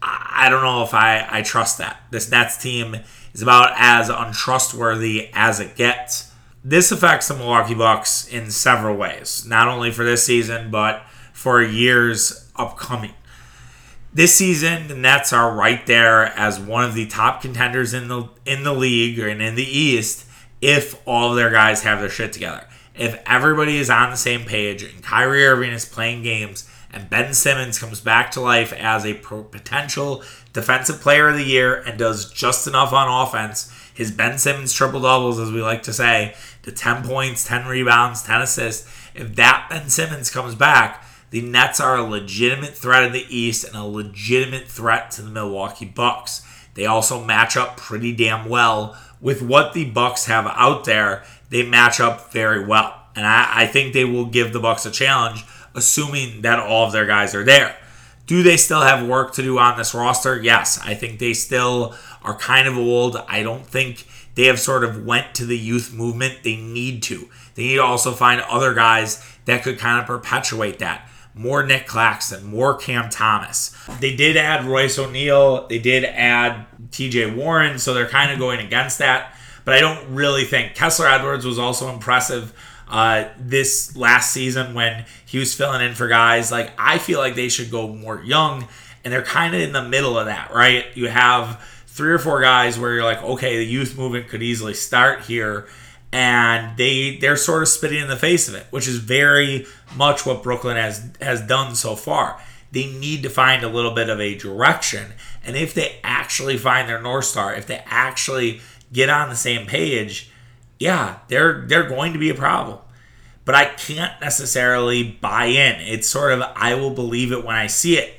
I 0.00 0.48
don't 0.48 0.62
know 0.62 0.82
if 0.82 0.94
I, 0.94 1.26
I 1.30 1.42
trust 1.42 1.78
that. 1.78 2.00
This 2.10 2.30
Nets 2.30 2.56
team 2.56 2.96
is 3.34 3.42
about 3.42 3.72
as 3.76 4.08
untrustworthy 4.08 5.30
as 5.32 5.60
it 5.60 5.76
gets. 5.76 6.32
This 6.64 6.92
affects 6.92 7.28
the 7.28 7.34
Milwaukee 7.34 7.74
Bucks 7.74 8.26
in 8.28 8.50
several 8.50 8.96
ways, 8.96 9.44
not 9.46 9.68
only 9.68 9.90
for 9.90 10.04
this 10.04 10.24
season, 10.24 10.70
but 10.70 11.04
for 11.32 11.60
years 11.62 12.50
upcoming. 12.56 13.14
This 14.14 14.34
season, 14.34 14.88
the 14.88 14.94
Nets 14.94 15.32
are 15.32 15.54
right 15.54 15.84
there 15.86 16.26
as 16.38 16.60
one 16.60 16.84
of 16.84 16.94
the 16.94 17.06
top 17.06 17.42
contenders 17.42 17.94
in 17.94 18.08
the 18.08 18.28
in 18.44 18.62
the 18.62 18.74
league 18.74 19.18
and 19.18 19.40
in 19.40 19.54
the 19.54 19.64
East 19.64 20.26
if 20.60 21.00
all 21.06 21.30
of 21.30 21.36
their 21.36 21.50
guys 21.50 21.82
have 21.82 22.00
their 22.00 22.10
shit 22.10 22.32
together. 22.32 22.66
If 22.94 23.20
everybody 23.26 23.78
is 23.78 23.90
on 23.90 24.10
the 24.10 24.16
same 24.16 24.44
page 24.44 24.82
and 24.82 25.02
Kyrie 25.02 25.46
Irving 25.46 25.72
is 25.72 25.86
playing 25.86 26.22
games 26.22 26.68
and 26.92 27.08
Ben 27.08 27.32
Simmons 27.32 27.78
comes 27.78 28.00
back 28.00 28.30
to 28.32 28.40
life 28.40 28.72
as 28.72 29.06
a 29.06 29.14
potential 29.14 30.22
defensive 30.52 31.00
player 31.00 31.28
of 31.28 31.36
the 31.36 31.44
year 31.44 31.76
and 31.82 31.98
does 31.98 32.30
just 32.30 32.66
enough 32.66 32.92
on 32.92 33.26
offense. 33.26 33.72
His 33.94 34.10
Ben 34.10 34.38
Simmons 34.38 34.72
triple 34.72 35.00
doubles, 35.00 35.38
as 35.38 35.50
we 35.50 35.62
like 35.62 35.82
to 35.84 35.92
say, 35.92 36.34
the 36.62 36.72
10 36.72 37.02
points, 37.02 37.46
10 37.46 37.66
rebounds, 37.66 38.22
10 38.22 38.42
assists. 38.42 38.88
If 39.14 39.34
that 39.36 39.66
Ben 39.70 39.88
Simmons 39.88 40.30
comes 40.30 40.54
back, 40.54 41.04
the 41.30 41.40
Nets 41.40 41.80
are 41.80 41.96
a 41.96 42.02
legitimate 42.02 42.76
threat 42.76 43.04
in 43.04 43.12
the 43.12 43.26
East 43.28 43.64
and 43.64 43.74
a 43.74 43.84
legitimate 43.84 44.68
threat 44.68 45.10
to 45.12 45.22
the 45.22 45.30
Milwaukee 45.30 45.86
Bucks. 45.86 46.46
They 46.74 46.86
also 46.86 47.24
match 47.24 47.56
up 47.56 47.76
pretty 47.76 48.14
damn 48.14 48.48
well 48.48 48.98
with 49.20 49.40
what 49.40 49.72
the 49.72 49.86
Bucks 49.86 50.26
have 50.26 50.46
out 50.46 50.84
there. 50.84 51.24
They 51.48 51.62
match 51.62 52.00
up 52.00 52.32
very 52.32 52.64
well. 52.64 52.98
And 53.14 53.26
I, 53.26 53.62
I 53.62 53.66
think 53.66 53.92
they 53.92 54.04
will 54.04 54.26
give 54.26 54.52
the 54.52 54.60
Bucks 54.60 54.86
a 54.86 54.90
challenge 54.90 55.44
assuming 55.74 56.42
that 56.42 56.58
all 56.58 56.86
of 56.86 56.92
their 56.92 57.06
guys 57.06 57.34
are 57.34 57.44
there. 57.44 57.76
Do 58.26 58.42
they 58.42 58.56
still 58.56 58.82
have 58.82 59.06
work 59.06 59.32
to 59.34 59.42
do 59.42 59.58
on 59.58 59.76
this 59.76 59.94
roster? 59.94 60.40
Yes, 60.40 60.80
I 60.84 60.94
think 60.94 61.18
they 61.18 61.34
still 61.34 61.94
are 62.22 62.36
kind 62.36 62.68
of 62.68 62.78
old. 62.78 63.16
I 63.28 63.42
don't 63.42 63.66
think 63.66 64.06
they 64.34 64.44
have 64.44 64.60
sort 64.60 64.84
of 64.84 65.04
went 65.04 65.34
to 65.34 65.44
the 65.44 65.58
youth 65.58 65.92
movement. 65.92 66.42
They 66.42 66.56
need 66.56 67.02
to. 67.04 67.28
They 67.54 67.64
need 67.64 67.76
to 67.76 67.82
also 67.82 68.12
find 68.12 68.40
other 68.42 68.74
guys 68.74 69.24
that 69.44 69.62
could 69.62 69.78
kind 69.78 70.00
of 70.00 70.06
perpetuate 70.06 70.78
that. 70.78 71.08
More 71.34 71.64
Nick 71.64 71.86
Claxton, 71.86 72.44
more 72.44 72.76
Cam 72.76 73.08
Thomas. 73.08 73.74
They 74.00 74.14
did 74.14 74.36
add 74.36 74.66
Royce 74.66 74.98
O'Neale. 74.98 75.66
They 75.66 75.78
did 75.78 76.04
add 76.04 76.66
TJ 76.90 77.34
Warren, 77.34 77.78
so 77.78 77.94
they're 77.94 78.08
kind 78.08 78.30
of 78.30 78.38
going 78.38 78.60
against 78.60 78.98
that. 78.98 79.34
But 79.64 79.74
I 79.74 79.80
don't 79.80 80.14
really 80.14 80.44
think 80.44 80.74
Kessler 80.74 81.08
Edwards 81.08 81.46
was 81.46 81.58
also 81.58 81.88
impressive 81.88 82.52
uh, 82.92 83.28
this 83.38 83.96
last 83.96 84.32
season 84.32 84.74
when 84.74 85.06
he 85.24 85.38
was 85.38 85.54
filling 85.54 85.80
in 85.80 85.94
for 85.94 86.08
guys. 86.08 86.52
Like, 86.52 86.70
I 86.78 86.98
feel 86.98 87.18
like 87.18 87.34
they 87.34 87.48
should 87.48 87.70
go 87.70 87.88
more 87.88 88.22
young, 88.22 88.68
and 89.02 89.12
they're 89.12 89.22
kind 89.22 89.54
of 89.54 89.62
in 89.62 89.72
the 89.72 89.82
middle 89.82 90.18
of 90.18 90.26
that, 90.26 90.52
right? 90.52 90.84
You 90.94 91.08
have 91.08 91.58
three 91.86 92.12
or 92.12 92.18
four 92.18 92.42
guys 92.42 92.78
where 92.78 92.92
you're 92.92 93.02
like, 93.02 93.22
okay, 93.22 93.56
the 93.56 93.64
youth 93.64 93.96
movement 93.96 94.28
could 94.28 94.42
easily 94.42 94.74
start 94.74 95.22
here. 95.22 95.66
And 96.12 96.76
they 96.76 97.16
they're 97.16 97.38
sort 97.38 97.62
of 97.62 97.68
spitting 97.68 98.02
in 98.02 98.08
the 98.08 98.16
face 98.16 98.46
of 98.46 98.54
it, 98.54 98.66
which 98.68 98.86
is 98.86 98.98
very 98.98 99.64
much 99.96 100.26
what 100.26 100.42
Brooklyn 100.42 100.76
has 100.76 101.10
has 101.22 101.40
done 101.40 101.74
so 101.74 101.96
far. 101.96 102.38
They 102.70 102.84
need 102.84 103.22
to 103.22 103.30
find 103.30 103.64
a 103.64 103.68
little 103.68 103.92
bit 103.92 104.10
of 104.10 104.20
a 104.20 104.34
direction. 104.36 105.12
And 105.42 105.56
if 105.56 105.72
they 105.72 105.96
actually 106.04 106.58
find 106.58 106.86
their 106.86 107.00
North 107.00 107.24
Star, 107.24 107.54
if 107.54 107.66
they 107.66 107.82
actually 107.86 108.60
get 108.92 109.08
on 109.08 109.30
the 109.30 109.36
same 109.36 109.66
page, 109.66 110.30
yeah, 110.82 111.18
they're 111.28 111.64
they're 111.68 111.88
going 111.88 112.12
to 112.12 112.18
be 112.18 112.28
a 112.28 112.34
problem. 112.34 112.78
But 113.44 113.54
I 113.54 113.66
can't 113.66 114.20
necessarily 114.20 115.04
buy 115.04 115.46
in. 115.46 115.80
It's 115.80 116.08
sort 116.08 116.32
of 116.32 116.42
I 116.56 116.74
will 116.74 116.90
believe 116.90 117.30
it 117.30 117.44
when 117.44 117.54
I 117.54 117.68
see 117.68 117.96
it. 117.96 118.14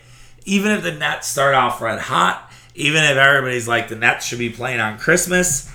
Even 0.46 0.72
if 0.72 0.82
the 0.82 0.94
Nets 0.94 1.28
start 1.28 1.56
off 1.56 1.82
red 1.82 2.00
hot, 2.00 2.50
even 2.74 3.04
if 3.04 3.18
everybody's 3.18 3.68
like 3.68 3.90
the 3.90 3.98
Nets 3.98 4.26
should 4.26 4.40
be 4.40 4.50
playing 4.50 4.80
on 4.80 4.98
Christmas, 4.98 5.70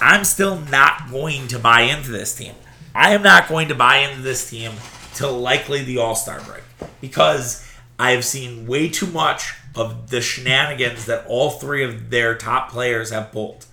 I'm 0.00 0.22
still 0.22 0.60
not 0.60 1.10
going 1.10 1.48
to 1.48 1.58
buy 1.58 1.82
into 1.82 2.12
this 2.12 2.36
team. 2.36 2.54
I 2.94 3.14
am 3.14 3.22
not 3.22 3.48
going 3.48 3.68
to 3.68 3.74
buy 3.74 3.98
into 3.98 4.22
this 4.22 4.48
team 4.48 4.72
till 5.14 5.36
likely 5.38 5.82
the 5.82 5.98
All 5.98 6.14
Star 6.14 6.40
break 6.42 6.62
because 7.00 7.68
I've 7.98 8.24
seen 8.24 8.68
way 8.68 8.88
too 8.88 9.08
much 9.08 9.54
of 9.74 10.10
the 10.10 10.20
shenanigans 10.20 11.06
that 11.06 11.26
all 11.26 11.50
three 11.50 11.82
of 11.82 12.10
their 12.10 12.36
top 12.36 12.70
players 12.70 13.10
have 13.10 13.32
pulled. 13.32 13.66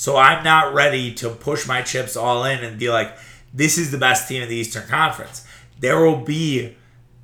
So 0.00 0.16
I'm 0.16 0.42
not 0.42 0.72
ready 0.72 1.12
to 1.16 1.28
push 1.28 1.68
my 1.68 1.82
chips 1.82 2.16
all 2.16 2.42
in 2.44 2.64
and 2.64 2.78
be 2.78 2.88
like, 2.88 3.14
this 3.52 3.76
is 3.76 3.90
the 3.90 3.98
best 3.98 4.26
team 4.26 4.42
in 4.42 4.48
the 4.48 4.56
Eastern 4.56 4.88
Conference. 4.88 5.46
There 5.78 6.00
will 6.00 6.22
be 6.22 6.74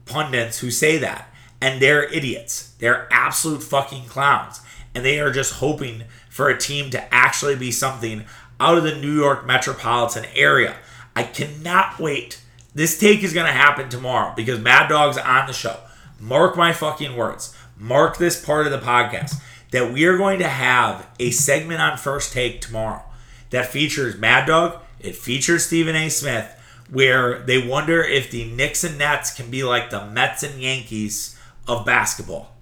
pundits 0.05 0.59
who 0.59 0.71
say 0.71 0.99
that, 0.99 1.33
and 1.59 1.81
they're 1.81 2.05
idiots. 2.05 2.75
They're 2.79 3.09
absolute 3.11 3.63
fucking 3.63 4.05
clowns. 4.09 4.61
And 4.95 5.07
they 5.07 5.21
are 5.21 5.31
just 5.31 5.55
hoping 5.55 6.05
for 6.29 6.51
a 6.51 6.59
team 6.59 6.91
to 6.91 7.15
actually 7.15 7.57
be 7.57 7.73
something 7.73 8.27
out 8.61 8.77
of 8.77 8.85
the 8.85 8.95
New 8.95 9.15
York 9.15 9.47
metropolitan 9.47 10.27
area. 10.35 10.77
I 11.17 11.23
cannot 11.23 11.99
wait. 11.99 12.43
This 12.75 12.99
take 12.99 13.23
is 13.23 13.33
going 13.33 13.47
to 13.47 13.53
happen 13.53 13.89
tomorrow 13.89 14.35
because 14.37 14.61
Mad 14.61 14.91
Dog's 14.91 15.17
on 15.17 15.47
the 15.47 15.55
show. 15.55 15.79
Mark 16.21 16.59
my 16.59 16.75
fucking 16.75 17.17
words. 17.17 17.57
Mark 17.79 18.19
this 18.19 18.45
part 18.45 18.67
of 18.67 18.73
the 18.73 18.87
podcast 18.87 19.41
that 19.77 19.93
we 19.93 20.07
are 20.07 20.17
going 20.17 20.39
to 20.39 20.49
have 20.49 21.07
a 21.19 21.31
segment 21.31 21.83
on 21.83 21.99
First 21.99 22.33
Take 22.33 22.63
tomorrow 22.63 23.03
that 23.51 23.67
features 23.67 24.17
Mad 24.17 24.47
Dog, 24.47 24.81
it 25.01 25.15
features 25.15 25.67
Stephen 25.67 25.95
A. 25.95 26.09
Smith, 26.09 26.51
where 26.91 27.41
they 27.41 27.59
wonder 27.59 28.03
if 28.03 28.31
the 28.31 28.51
Knicks 28.51 28.85
and 28.85 28.97
Nets 28.97 29.37
can 29.37 29.51
be 29.51 29.63
like 29.63 29.91
the 29.91 30.07
Mets 30.07 30.43
and 30.43 30.63
Yankees 30.63 31.39
of 31.69 31.85
basketball. 31.85 32.55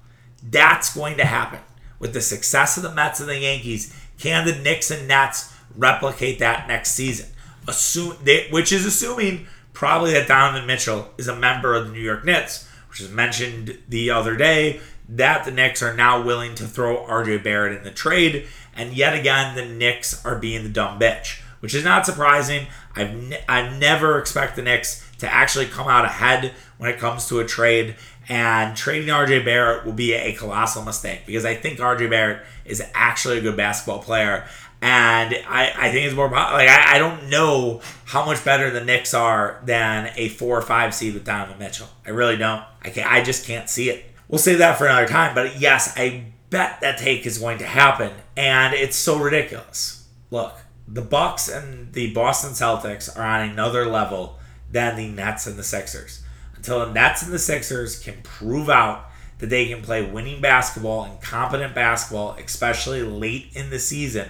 That's 0.43 0.93
going 0.93 1.17
to 1.19 1.25
happen. 1.25 1.61
With 2.01 2.15
the 2.15 2.21
success 2.21 2.77
of 2.77 2.83
the 2.83 2.93
Mets 2.93 3.21
and 3.21 3.29
the 3.29 3.39
Yankees, 3.39 3.95
can 4.19 4.45
the 4.45 4.57
Knicks 4.57 4.91
and 4.91 5.07
Nets 5.07 5.55
replicate 5.77 6.41
that 6.41 6.67
next 6.67 6.97
season? 6.97 7.29
Assume 7.69 8.17
they, 8.25 8.49
which 8.51 8.73
is 8.73 8.85
assuming 8.85 9.47
probably 9.73 10.15
that 10.15 10.27
Donovan 10.27 10.67
Mitchell 10.67 11.13
is 11.17 11.29
a 11.29 11.37
member 11.37 11.77
of 11.77 11.87
the 11.87 11.93
New 11.93 12.01
York 12.01 12.25
Knicks, 12.25 12.69
which 12.91 12.99
was 12.99 13.13
mentioned 13.13 13.79
the 13.89 14.11
other 14.11 14.35
day 14.35 14.81
that 15.09 15.45
the 15.45 15.51
Knicks 15.51 15.83
are 15.83 15.95
now 15.95 16.23
willing 16.23 16.55
to 16.57 16.65
throw 16.67 17.05
RJ 17.07 17.43
Barrett 17.43 17.77
in 17.77 17.85
the 17.85 17.91
trade, 17.91 18.47
and 18.75 18.95
yet 18.95 19.19
again 19.19 19.55
the 19.55 19.65
Knicks 19.65 20.25
are 20.25 20.37
being 20.37 20.63
the 20.63 20.69
dumb 20.69 20.99
bitch, 20.99 21.41
which 21.61 21.75
is 21.75 21.85
not 21.85 22.07
surprising. 22.07 22.67
I've 22.97 23.15
ne- 23.15 23.45
I 23.49 23.77
never 23.77 24.19
expect 24.19 24.57
the 24.57 24.63
Knicks 24.63 25.05
to 25.19 25.33
actually 25.33 25.67
come 25.67 25.89
out 25.89 26.05
ahead 26.05 26.53
when 26.79 26.91
it 26.91 26.99
comes 26.99 27.29
to 27.29 27.41
a 27.41 27.45
trade, 27.45 27.97
and 28.29 28.77
trading 28.77 29.09
RJ 29.09 29.45
Barrett 29.45 29.85
will 29.85 29.93
be 29.93 30.15
a 30.15 30.33
colossal 30.33 30.83
mistake 30.83 31.23
because 31.27 31.45
I 31.45 31.55
think 31.55 31.79
RJ 31.79 32.09
Barrett 32.11 32.43
is 32.65 32.83
actually 32.95 33.39
a 33.39 33.43
good 33.43 33.57
basketball 33.57 34.03
player. 34.03 34.47
And 34.81 35.35
I, 35.49 35.73
I 35.75 35.93
think 35.93 36.05
it's 36.05 36.15
more 36.15 36.29
like 36.29 36.69
I, 36.69 36.97
I 36.97 36.99
don't 36.99 37.31
know 37.31 37.81
how 38.05 38.27
much 38.27 38.45
better 38.45 38.71
the 38.71 38.85
Knicks 38.85 39.15
are 39.15 39.63
than 39.65 40.11
a 40.17 40.29
four 40.29 40.59
or 40.59 40.63
five 40.63 40.95
seed 40.95 41.15
with 41.15 41.25
Donovan 41.25 41.59
Mitchell. 41.59 41.89
I 42.05 42.11
really 42.11 42.37
don't. 42.37 42.63
I 42.83 42.91
can 42.91 43.05
I 43.07 43.23
just 43.23 43.47
can't 43.47 43.71
see 43.71 43.89
it 43.89 44.05
we'll 44.29 44.39
save 44.39 44.59
that 44.59 44.79
for 44.79 44.87
another 44.87 45.09
time. 45.09 45.35
But 45.35 45.61
yes, 45.61 45.95
I 45.97 46.27
bet 46.51 46.81
that 46.81 46.99
take 46.99 47.27
is 47.27 47.39
going 47.39 47.59
to 47.59 47.67
happen, 47.67 48.13
and 48.37 48.75
it's 48.75 48.97
so 48.97 49.19
ridiculous. 49.19 50.07
Look, 50.31 50.55
the 50.87 51.03
Bucks 51.03 51.49
and 51.49 51.93
the 51.93 52.13
Boston 52.13 52.51
Celtics 52.53 53.17
are 53.17 53.25
on 53.25 53.49
another 53.49 53.87
level 53.87 54.39
than 54.71 54.97
the 54.97 55.09
Nets 55.09 55.47
and 55.47 55.57
the 55.57 55.65
Sixers. 55.65 56.23
Until 56.55 56.87
the 56.87 56.93
Nets 56.93 57.23
and 57.23 57.33
the 57.33 57.39
Sixers 57.39 57.99
can 57.99 58.23
prove 58.23 58.69
out 58.69 59.07
that 59.39 59.51
they 59.51 59.67
can 59.67 59.83
play 59.83 60.09
winning 60.09 60.41
basketball 60.41 61.05
and 61.05 61.21
competent 61.21 61.75
basketball, 61.75 62.33
especially 62.33 63.03
late 63.03 63.49
in 63.55 63.71
the 63.71 63.79
season, 63.79 64.29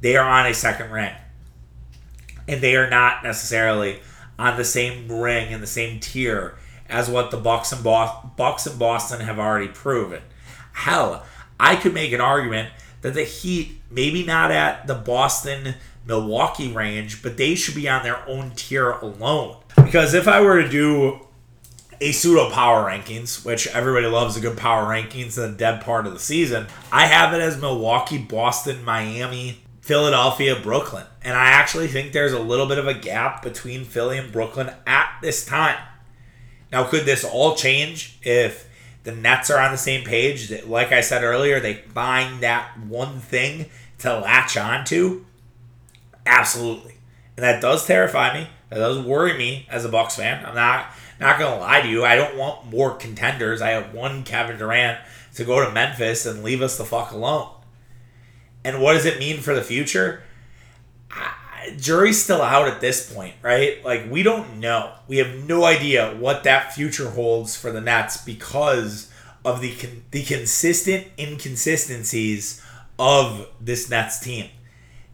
they 0.00 0.16
are 0.16 0.28
on 0.28 0.46
a 0.46 0.54
second 0.54 0.90
ring. 0.90 1.14
And 2.48 2.60
they 2.60 2.76
are 2.76 2.90
not 2.90 3.22
necessarily 3.22 4.00
on 4.38 4.56
the 4.56 4.64
same 4.64 5.10
ring 5.10 5.52
and 5.52 5.62
the 5.62 5.66
same 5.66 6.00
tier 6.00 6.56
as 6.92 7.08
what 7.08 7.30
the 7.30 7.36
Bucks 7.36 7.72
and 7.72 7.82
Bo- 7.82 8.30
Bucks 8.36 8.66
and 8.66 8.78
Boston 8.78 9.20
have 9.20 9.38
already 9.38 9.68
proven. 9.68 10.22
Hell, 10.72 11.24
I 11.58 11.76
could 11.76 11.94
make 11.94 12.12
an 12.12 12.20
argument 12.20 12.70
that 13.00 13.14
the 13.14 13.24
Heat 13.24 13.80
maybe 13.90 14.24
not 14.24 14.50
at 14.50 14.86
the 14.86 14.94
Boston 14.94 15.74
Milwaukee 16.06 16.72
range, 16.72 17.22
but 17.22 17.36
they 17.36 17.54
should 17.54 17.74
be 17.74 17.88
on 17.88 18.02
their 18.02 18.26
own 18.28 18.52
tier 18.56 18.90
alone. 18.90 19.56
Because 19.76 20.14
if 20.14 20.28
I 20.28 20.40
were 20.40 20.62
to 20.62 20.68
do 20.68 21.20
a 22.00 22.12
pseudo 22.12 22.50
power 22.50 22.84
rankings, 22.84 23.44
which 23.44 23.68
everybody 23.68 24.06
loves 24.06 24.36
a 24.36 24.40
good 24.40 24.56
power 24.56 24.86
rankings 24.86 25.36
in 25.36 25.52
the 25.52 25.56
dead 25.56 25.80
part 25.82 26.06
of 26.06 26.12
the 26.12 26.18
season, 26.18 26.66
I 26.90 27.06
have 27.06 27.32
it 27.32 27.40
as 27.40 27.60
Milwaukee, 27.60 28.18
Boston, 28.18 28.84
Miami, 28.84 29.62
Philadelphia, 29.80 30.56
Brooklyn. 30.60 31.06
And 31.22 31.36
I 31.36 31.46
actually 31.46 31.86
think 31.86 32.12
there's 32.12 32.32
a 32.32 32.40
little 32.40 32.66
bit 32.66 32.78
of 32.78 32.88
a 32.88 32.94
gap 32.94 33.42
between 33.42 33.84
Philly 33.84 34.18
and 34.18 34.32
Brooklyn 34.32 34.70
at 34.86 35.18
this 35.22 35.46
time. 35.46 35.78
Now, 36.72 36.84
could 36.84 37.04
this 37.04 37.24
all 37.24 37.54
change 37.54 38.18
if 38.22 38.68
the 39.04 39.12
Nets 39.12 39.50
are 39.50 39.60
on 39.60 39.72
the 39.72 39.78
same 39.78 40.04
page? 40.04 40.48
That, 40.48 40.68
Like 40.68 40.90
I 40.90 41.02
said 41.02 41.22
earlier, 41.22 41.60
they 41.60 41.74
find 41.74 42.40
that 42.40 42.78
one 42.80 43.20
thing 43.20 43.66
to 43.98 44.18
latch 44.18 44.56
onto. 44.56 45.24
Absolutely, 46.24 46.94
and 47.36 47.44
that 47.44 47.60
does 47.60 47.86
terrify 47.86 48.32
me. 48.32 48.48
That 48.70 48.78
does 48.78 48.98
worry 49.04 49.36
me 49.36 49.66
as 49.70 49.84
a 49.84 49.88
Bucks 49.88 50.16
fan. 50.16 50.44
I'm 50.46 50.54
not 50.54 50.86
not 51.20 51.38
gonna 51.38 51.58
lie 51.60 51.82
to 51.82 51.88
you. 51.88 52.04
I 52.04 52.16
don't 52.16 52.36
want 52.36 52.70
more 52.70 52.94
contenders. 52.94 53.60
I 53.60 53.70
have 53.70 53.92
one 53.92 54.24
Kevin 54.24 54.58
Durant 54.58 54.98
to 55.34 55.44
go 55.44 55.64
to 55.64 55.70
Memphis 55.72 56.26
and 56.26 56.42
leave 56.42 56.62
us 56.62 56.78
the 56.78 56.84
fuck 56.84 57.12
alone. 57.12 57.50
And 58.64 58.80
what 58.80 58.94
does 58.94 59.04
it 59.04 59.18
mean 59.18 59.40
for 59.40 59.54
the 59.54 59.62
future? 59.62 60.22
Jury's 61.76 62.22
still 62.22 62.42
out 62.42 62.68
at 62.68 62.80
this 62.80 63.12
point, 63.12 63.34
right? 63.42 63.84
Like 63.84 64.10
we 64.10 64.22
don't 64.22 64.58
know. 64.58 64.92
We 65.08 65.18
have 65.18 65.46
no 65.46 65.64
idea 65.64 66.14
what 66.14 66.44
that 66.44 66.74
future 66.74 67.10
holds 67.10 67.56
for 67.56 67.70
the 67.72 67.80
Nets 67.80 68.18
because 68.18 69.10
of 69.44 69.60
the 69.60 69.74
con- 69.74 70.04
the 70.10 70.22
consistent 70.24 71.06
inconsistencies 71.18 72.62
of 72.98 73.48
this 73.60 73.90
Nets 73.90 74.20
team. 74.20 74.50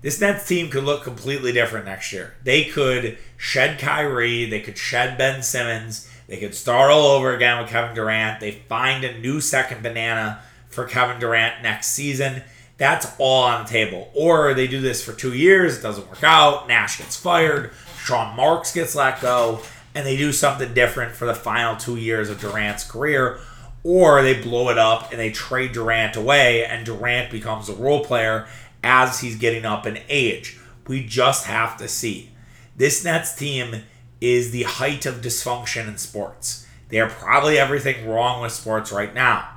This 0.01 0.21
Nets 0.21 0.47
team 0.47 0.71
could 0.71 0.85
look 0.85 1.03
completely 1.03 1.53
different 1.53 1.87
next 1.87 2.13
year. 2.13 2.35
They 2.45 2.65
could 2.65 3.19
shed 3.37 3.79
Kyrie, 3.79 4.45
they 4.45 4.61
could 4.61 4.79
shed 4.79 5.19
Ben 5.19 5.43
Simmons, 5.43 6.09
they 6.29 6.37
could 6.37 6.55
start 6.55 6.91
all 6.91 7.07
over 7.09 7.35
again 7.35 7.61
with 7.61 7.71
Kevin 7.71 7.95
Durant. 7.95 8.41
They 8.41 8.53
find 8.53 9.03
a 9.03 9.19
new 9.19 9.41
second 9.41 9.83
banana 9.83 10.43
for 10.69 10.85
Kevin 10.85 11.19
Durant 11.19 11.63
next 11.63 11.89
season 11.89 12.43
that's 12.79 13.13
all 13.19 13.45
on 13.45 13.65
the 13.65 13.71
table. 13.71 14.11
Or 14.15 14.55
they 14.55 14.67
do 14.67 14.81
this 14.81 15.05
for 15.05 15.13
two 15.13 15.35
years, 15.35 15.79
it 15.79 15.83
doesn't 15.83 16.09
work 16.09 16.23
out, 16.23 16.69
Nash 16.69 16.99
gets 16.99 17.17
fired, 17.17 17.73
Sean 17.99 18.35
Marks 18.35 18.73
gets 18.73 18.95
let 18.95 19.21
go, 19.21 19.61
and 19.95 20.07
they 20.07 20.17
do 20.17 20.33
something 20.33 20.73
different 20.73 21.13
for 21.13 21.27
the 21.27 21.35
final 21.35 21.77
two 21.77 21.97
years 21.97 22.31
of 22.31 22.41
Durant's 22.41 22.89
career. 22.89 23.41
Or 23.85 24.23
they 24.23 24.41
blow 24.41 24.71
it 24.71 24.79
up 24.79 25.11
and 25.11 25.21
they 25.21 25.31
trade 25.31 25.73
Durant 25.73 26.17
away, 26.17 26.65
and 26.65 26.87
Durant 26.87 27.31
becomes 27.31 27.69
a 27.69 27.75
role 27.75 28.05
player 28.05 28.47
as 28.83 29.21
he's 29.21 29.37
getting 29.37 29.65
up 29.65 29.87
in 29.87 30.01
age. 30.09 30.59
We 30.87 31.05
just 31.05 31.47
have 31.47 31.77
to 31.79 31.89
see. 31.89 32.31
This 32.77 33.05
Nets 33.05 33.35
team 33.35 33.83
is 34.21 34.51
the 34.51 34.65
height 34.65 35.05
of 35.07 35.17
dysfunction 35.17 35.89
in 35.89 35.99
sports. 35.99 36.67
They 36.89 37.01
are 37.01 37.11
probably 37.11 37.59
everything 37.59 38.09
wrong 38.09 38.41
with 38.41 38.53
sports 38.53 38.93
right 38.93 39.13
now. 39.13 39.49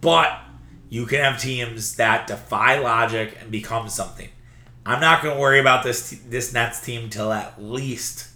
But 0.00 0.38
you 0.94 1.06
can 1.06 1.18
have 1.18 1.40
teams 1.40 1.96
that 1.96 2.28
defy 2.28 2.78
logic 2.78 3.36
and 3.40 3.50
become 3.50 3.88
something. 3.88 4.28
I'm 4.86 5.00
not 5.00 5.24
going 5.24 5.34
to 5.34 5.40
worry 5.40 5.58
about 5.58 5.82
this 5.82 6.10
this 6.28 6.52
Nets 6.54 6.80
team 6.80 7.10
till 7.10 7.32
at 7.32 7.60
least 7.60 8.28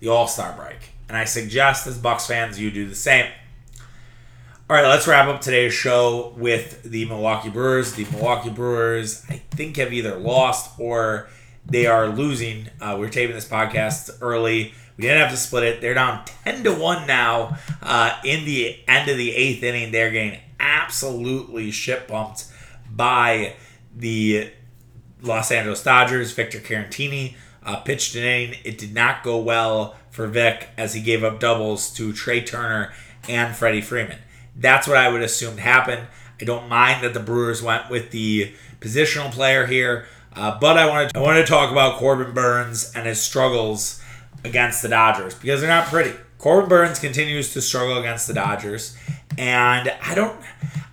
the 0.00 0.08
All 0.08 0.28
Star 0.28 0.52
break, 0.52 0.90
and 1.08 1.16
I 1.16 1.24
suggest 1.24 1.86
as 1.86 1.96
Bucks 1.96 2.26
fans 2.26 2.60
you 2.60 2.70
do 2.70 2.86
the 2.86 2.94
same. 2.94 3.32
All 4.68 4.76
right, 4.76 4.86
let's 4.86 5.08
wrap 5.08 5.28
up 5.28 5.40
today's 5.40 5.72
show 5.72 6.34
with 6.36 6.82
the 6.82 7.06
Milwaukee 7.06 7.48
Brewers. 7.48 7.94
The 7.94 8.04
Milwaukee 8.12 8.50
Brewers, 8.50 9.24
I 9.30 9.40
think, 9.52 9.78
have 9.78 9.90
either 9.90 10.16
lost 10.16 10.78
or 10.78 11.30
they 11.64 11.86
are 11.86 12.08
losing. 12.08 12.68
Uh, 12.82 12.96
we're 12.98 13.08
taping 13.08 13.34
this 13.34 13.48
podcast 13.48 14.18
early. 14.20 14.74
We 14.98 15.02
didn't 15.02 15.22
have 15.22 15.30
to 15.30 15.38
split 15.38 15.64
it. 15.64 15.80
They're 15.80 15.94
down 15.94 16.26
10 16.44 16.64
to 16.64 16.74
1 16.74 17.06
now 17.06 17.56
uh, 17.82 18.18
in 18.24 18.44
the 18.44 18.78
end 18.86 19.08
of 19.08 19.16
the 19.16 19.34
eighth 19.34 19.62
inning. 19.62 19.90
They're 19.90 20.10
getting 20.10 20.40
absolutely 20.64 21.70
shit 21.70 22.08
bumped 22.08 22.46
by 22.90 23.54
the 23.94 24.50
Los 25.22 25.50
Angeles 25.50 25.82
Dodgers. 25.82 26.32
Victor 26.32 26.58
Caratini 26.58 27.34
uh, 27.62 27.76
pitched 27.76 28.14
an 28.14 28.22
inning. 28.22 28.58
It 28.64 28.78
did 28.78 28.94
not 28.94 29.22
go 29.22 29.38
well 29.38 29.96
for 30.10 30.26
Vic 30.26 30.68
as 30.76 30.94
he 30.94 31.00
gave 31.02 31.22
up 31.22 31.40
doubles 31.40 31.92
to 31.94 32.12
Trea 32.12 32.42
Turner 32.42 32.92
and 33.28 33.54
Freddie 33.54 33.80
Freeman. 33.80 34.18
That's 34.56 34.86
what 34.86 34.96
I 34.96 35.08
would 35.08 35.22
assume 35.22 35.58
happened. 35.58 36.06
I 36.40 36.44
don't 36.44 36.68
mind 36.68 37.04
that 37.04 37.14
the 37.14 37.20
Brewers 37.20 37.62
went 37.62 37.90
with 37.90 38.10
the 38.10 38.52
positional 38.80 39.30
player 39.32 39.66
here, 39.66 40.06
uh, 40.34 40.58
but 40.58 40.76
I 40.76 40.88
wanted 40.88 41.10
to, 41.10 41.18
I 41.18 41.22
wanted 41.22 41.42
to 41.42 41.46
talk 41.46 41.70
about 41.70 41.98
Corbin 41.98 42.34
Burnes 42.34 42.92
and 42.94 43.06
his 43.06 43.20
struggles 43.20 44.02
against 44.44 44.82
the 44.82 44.88
Dodgers 44.88 45.34
because 45.34 45.60
they're 45.60 45.70
not 45.70 45.86
pretty. 45.86 46.12
Corbin 46.38 46.68
Burnes 46.68 46.98
continues 46.98 47.52
to 47.54 47.62
struggle 47.62 47.98
against 47.98 48.26
the 48.26 48.34
Dodgers, 48.34 48.96
and 49.38 49.92
I 50.02 50.14
don't 50.14 50.40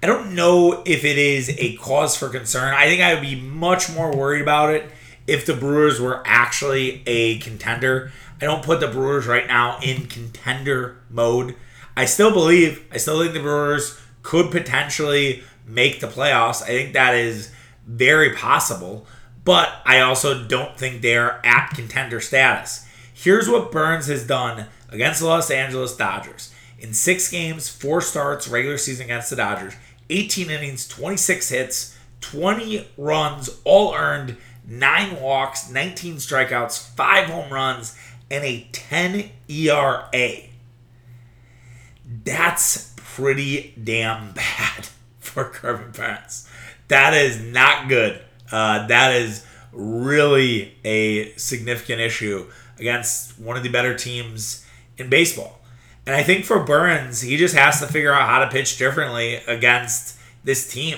I 0.03 0.07
don't 0.07 0.33
know 0.33 0.81
if 0.85 1.05
it 1.05 1.17
is 1.17 1.49
a 1.57 1.75
cause 1.75 2.15
for 2.17 2.29
concern. 2.29 2.73
I 2.73 2.87
think 2.87 3.01
I 3.01 3.13
would 3.13 3.21
be 3.21 3.39
much 3.39 3.93
more 3.93 4.15
worried 4.15 4.41
about 4.41 4.73
it 4.73 4.89
if 5.27 5.45
the 5.45 5.53
Brewers 5.53 6.01
were 6.01 6.23
actually 6.25 7.03
a 7.05 7.37
contender. 7.37 8.11
I 8.41 8.45
don't 8.45 8.63
put 8.63 8.79
the 8.79 8.87
Brewers 8.87 9.27
right 9.27 9.45
now 9.45 9.77
in 9.83 10.07
contender 10.07 10.97
mode. 11.09 11.55
I 11.95 12.05
still 12.05 12.31
believe, 12.31 12.83
I 12.91 12.97
still 12.97 13.21
think 13.21 13.33
the 13.33 13.41
Brewers 13.41 13.99
could 14.23 14.49
potentially 14.49 15.43
make 15.67 15.99
the 15.99 16.07
playoffs. 16.07 16.63
I 16.63 16.67
think 16.67 16.93
that 16.93 17.13
is 17.13 17.51
very 17.85 18.33
possible, 18.33 19.05
but 19.43 19.69
I 19.85 19.99
also 19.99 20.43
don't 20.47 20.77
think 20.77 21.01
they're 21.01 21.45
at 21.45 21.71
contender 21.75 22.19
status. 22.19 22.87
Here's 23.13 23.47
what 23.47 23.71
Burnes 23.71 24.07
has 24.07 24.25
done 24.25 24.65
against 24.89 25.19
the 25.19 25.27
Los 25.27 25.51
Angeles 25.51 25.95
Dodgers. 25.95 26.51
In 26.81 26.93
six 26.93 27.31
games, 27.31 27.69
four 27.69 28.01
starts, 28.01 28.47
regular 28.47 28.77
season 28.77 29.05
against 29.05 29.29
the 29.29 29.37
Dodgers, 29.37 29.73
18 30.09 30.49
innings, 30.49 30.87
26 30.87 31.49
hits, 31.49 31.97
20 32.19 32.87
runs, 32.97 33.49
all 33.63 33.95
earned, 33.95 34.35
nine 34.67 35.21
walks, 35.21 35.69
19 35.69 36.15
strikeouts, 36.15 36.93
five 36.95 37.29
home 37.29 37.53
runs, 37.53 37.97
and 38.29 38.43
a 38.43 38.67
10 38.73 39.29
ERA 39.47 40.51
that's 42.23 42.93
pretty 42.97 43.73
damn 43.81 44.31
bad 44.33 44.87
for 45.19 45.45
Corbin 45.45 45.91
Burnes. 45.91 46.47
That 46.87 47.13
is 47.13 47.41
not 47.41 47.87
good. 47.87 48.21
Uh, 48.51 48.87
that 48.87 49.15
is 49.15 49.45
really 49.71 50.75
a 50.83 51.33
significant 51.37 52.01
issue 52.01 52.47
against 52.77 53.39
one 53.39 53.55
of 53.55 53.63
the 53.63 53.69
better 53.69 53.95
teams 53.95 54.65
in 54.97 55.09
baseball. 55.09 55.60
And 56.05 56.15
I 56.15 56.23
think 56.23 56.45
for 56.45 56.63
Burnes, 56.63 57.21
he 57.21 57.37
just 57.37 57.55
has 57.55 57.79
to 57.79 57.87
figure 57.87 58.13
out 58.13 58.27
how 58.27 58.39
to 58.39 58.49
pitch 58.49 58.77
differently 58.77 59.35
against 59.47 60.17
this 60.43 60.71
team. 60.71 60.97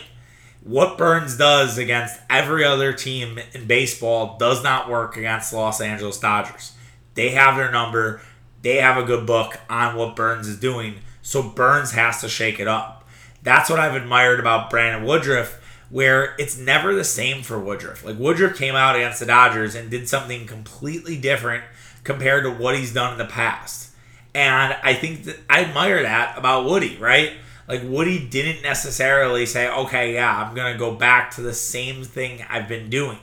What 0.63 0.97
Burnes 0.97 1.37
does 1.37 1.77
against 1.77 2.21
every 2.29 2.63
other 2.63 2.93
team 2.93 3.39
in 3.53 3.67
baseball 3.67 4.37
does 4.37 4.63
not 4.63 4.89
work 4.89 5.17
against 5.17 5.51
the 5.51 5.57
Los 5.57 5.81
Angeles 5.81 6.19
Dodgers. 6.19 6.73
They 7.15 7.31
have 7.31 7.57
their 7.57 7.69
number, 7.69 8.21
they 8.61 8.77
have 8.77 8.97
a 8.97 9.05
good 9.05 9.27
book 9.27 9.59
on 9.69 9.95
what 9.95 10.15
Burnes 10.15 10.47
is 10.47 10.57
doing 10.59 11.01
so 11.23 11.41
Burnes 11.41 11.93
has 11.93 12.21
to 12.21 12.29
shake 12.29 12.59
it 12.59 12.67
up. 12.67 13.07
That's 13.41 13.69
what 13.69 13.79
I've 13.79 13.95
admired 13.95 14.39
about 14.39 14.69
Brandon 14.69 15.07
Woodruff, 15.07 15.59
where 15.89 16.35
it's 16.37 16.57
never 16.57 16.93
the 16.93 17.03
same 17.03 17.41
for 17.41 17.57
Woodruff. 17.57 18.05
Like 18.05 18.19
Woodruff 18.19 18.57
came 18.57 18.75
out 18.75 18.95
against 18.95 19.21
the 19.21 19.25
Dodgers 19.25 19.73
and 19.73 19.89
did 19.89 20.07
something 20.07 20.45
completely 20.45 21.17
different 21.17 21.63
compared 22.03 22.43
to 22.43 22.51
what 22.51 22.77
he's 22.77 22.93
done 22.93 23.13
in 23.13 23.17
the 23.17 23.25
past. 23.25 23.91
And 24.35 24.75
I 24.83 24.93
think 24.93 25.25
that 25.25 25.37
I 25.49 25.63
admire 25.63 26.01
that 26.03 26.37
about 26.37 26.65
Woody, 26.65 26.97
right? 26.97 27.33
Like 27.67 27.81
Woody 27.83 28.27
didn't 28.27 28.63
necessarily 28.63 29.45
say, 29.45 29.69
okay, 29.69 30.13
yeah, 30.13 30.43
I'm 30.43 30.55
going 30.55 30.73
to 30.73 30.79
go 30.79 30.95
back 30.95 31.31
to 31.31 31.41
the 31.41 31.53
same 31.53 32.03
thing 32.03 32.43
I've 32.49 32.67
been 32.67 32.89
doing. 32.89 33.19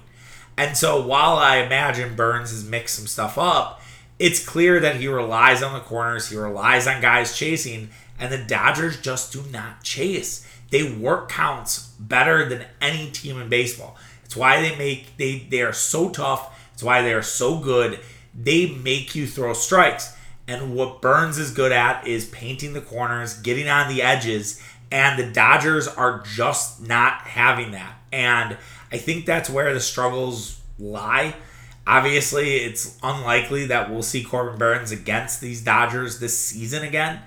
And 0.56 0.76
so 0.76 1.04
while 1.04 1.36
I 1.36 1.58
imagine 1.58 2.16
Burnes 2.16 2.50
has 2.50 2.68
mixed 2.68 2.96
some 2.96 3.06
stuff 3.06 3.38
up, 3.38 3.80
it's 4.18 4.44
clear 4.44 4.78
that 4.80 4.96
he 4.96 5.08
relies 5.08 5.62
on 5.62 5.72
the 5.72 5.80
corners, 5.80 6.28
he 6.28 6.36
relies 6.36 6.86
on 6.86 7.00
guys 7.00 7.36
chasing, 7.36 7.88
and 8.18 8.30
the 8.30 8.38
Dodgers 8.38 9.00
just 9.00 9.32
do 9.32 9.42
not 9.50 9.82
chase. 9.82 10.46
They 10.70 10.92
work 10.92 11.30
counts 11.30 11.88
better 11.98 12.48
than 12.48 12.66
any 12.80 13.10
team 13.10 13.40
in 13.40 13.48
baseball. 13.48 13.96
It's 14.24 14.36
why 14.36 14.60
they 14.60 14.76
make 14.76 15.16
they 15.16 15.46
they 15.50 15.62
are 15.62 15.72
so 15.72 16.10
tough. 16.10 16.56
It's 16.74 16.82
why 16.82 17.02
they 17.02 17.12
are 17.14 17.22
so 17.22 17.58
good. 17.58 17.98
They 18.34 18.70
make 18.70 19.14
you 19.14 19.26
throw 19.26 19.54
strikes. 19.54 20.14
And 20.50 20.74
what 20.74 21.00
Burnes 21.00 21.38
is 21.38 21.52
good 21.52 21.70
at 21.70 22.04
is 22.08 22.24
painting 22.26 22.72
the 22.72 22.80
corners, 22.80 23.34
getting 23.34 23.68
on 23.68 23.88
the 23.88 24.02
edges, 24.02 24.60
and 24.90 25.16
the 25.16 25.30
Dodgers 25.30 25.86
are 25.86 26.24
just 26.26 26.84
not 26.84 27.20
having 27.20 27.70
that. 27.70 27.94
And 28.12 28.56
I 28.90 28.98
think 28.98 29.26
that's 29.26 29.48
where 29.48 29.72
the 29.72 29.78
struggles 29.78 30.60
lie. 30.76 31.36
Obviously, 31.86 32.56
it's 32.56 32.98
unlikely 33.00 33.66
that 33.66 33.92
we'll 33.92 34.02
see 34.02 34.24
Corbin 34.24 34.58
Burnes 34.58 34.90
against 34.90 35.40
these 35.40 35.62
Dodgers 35.62 36.18
this 36.18 36.36
season 36.36 36.82
again. 36.82 37.20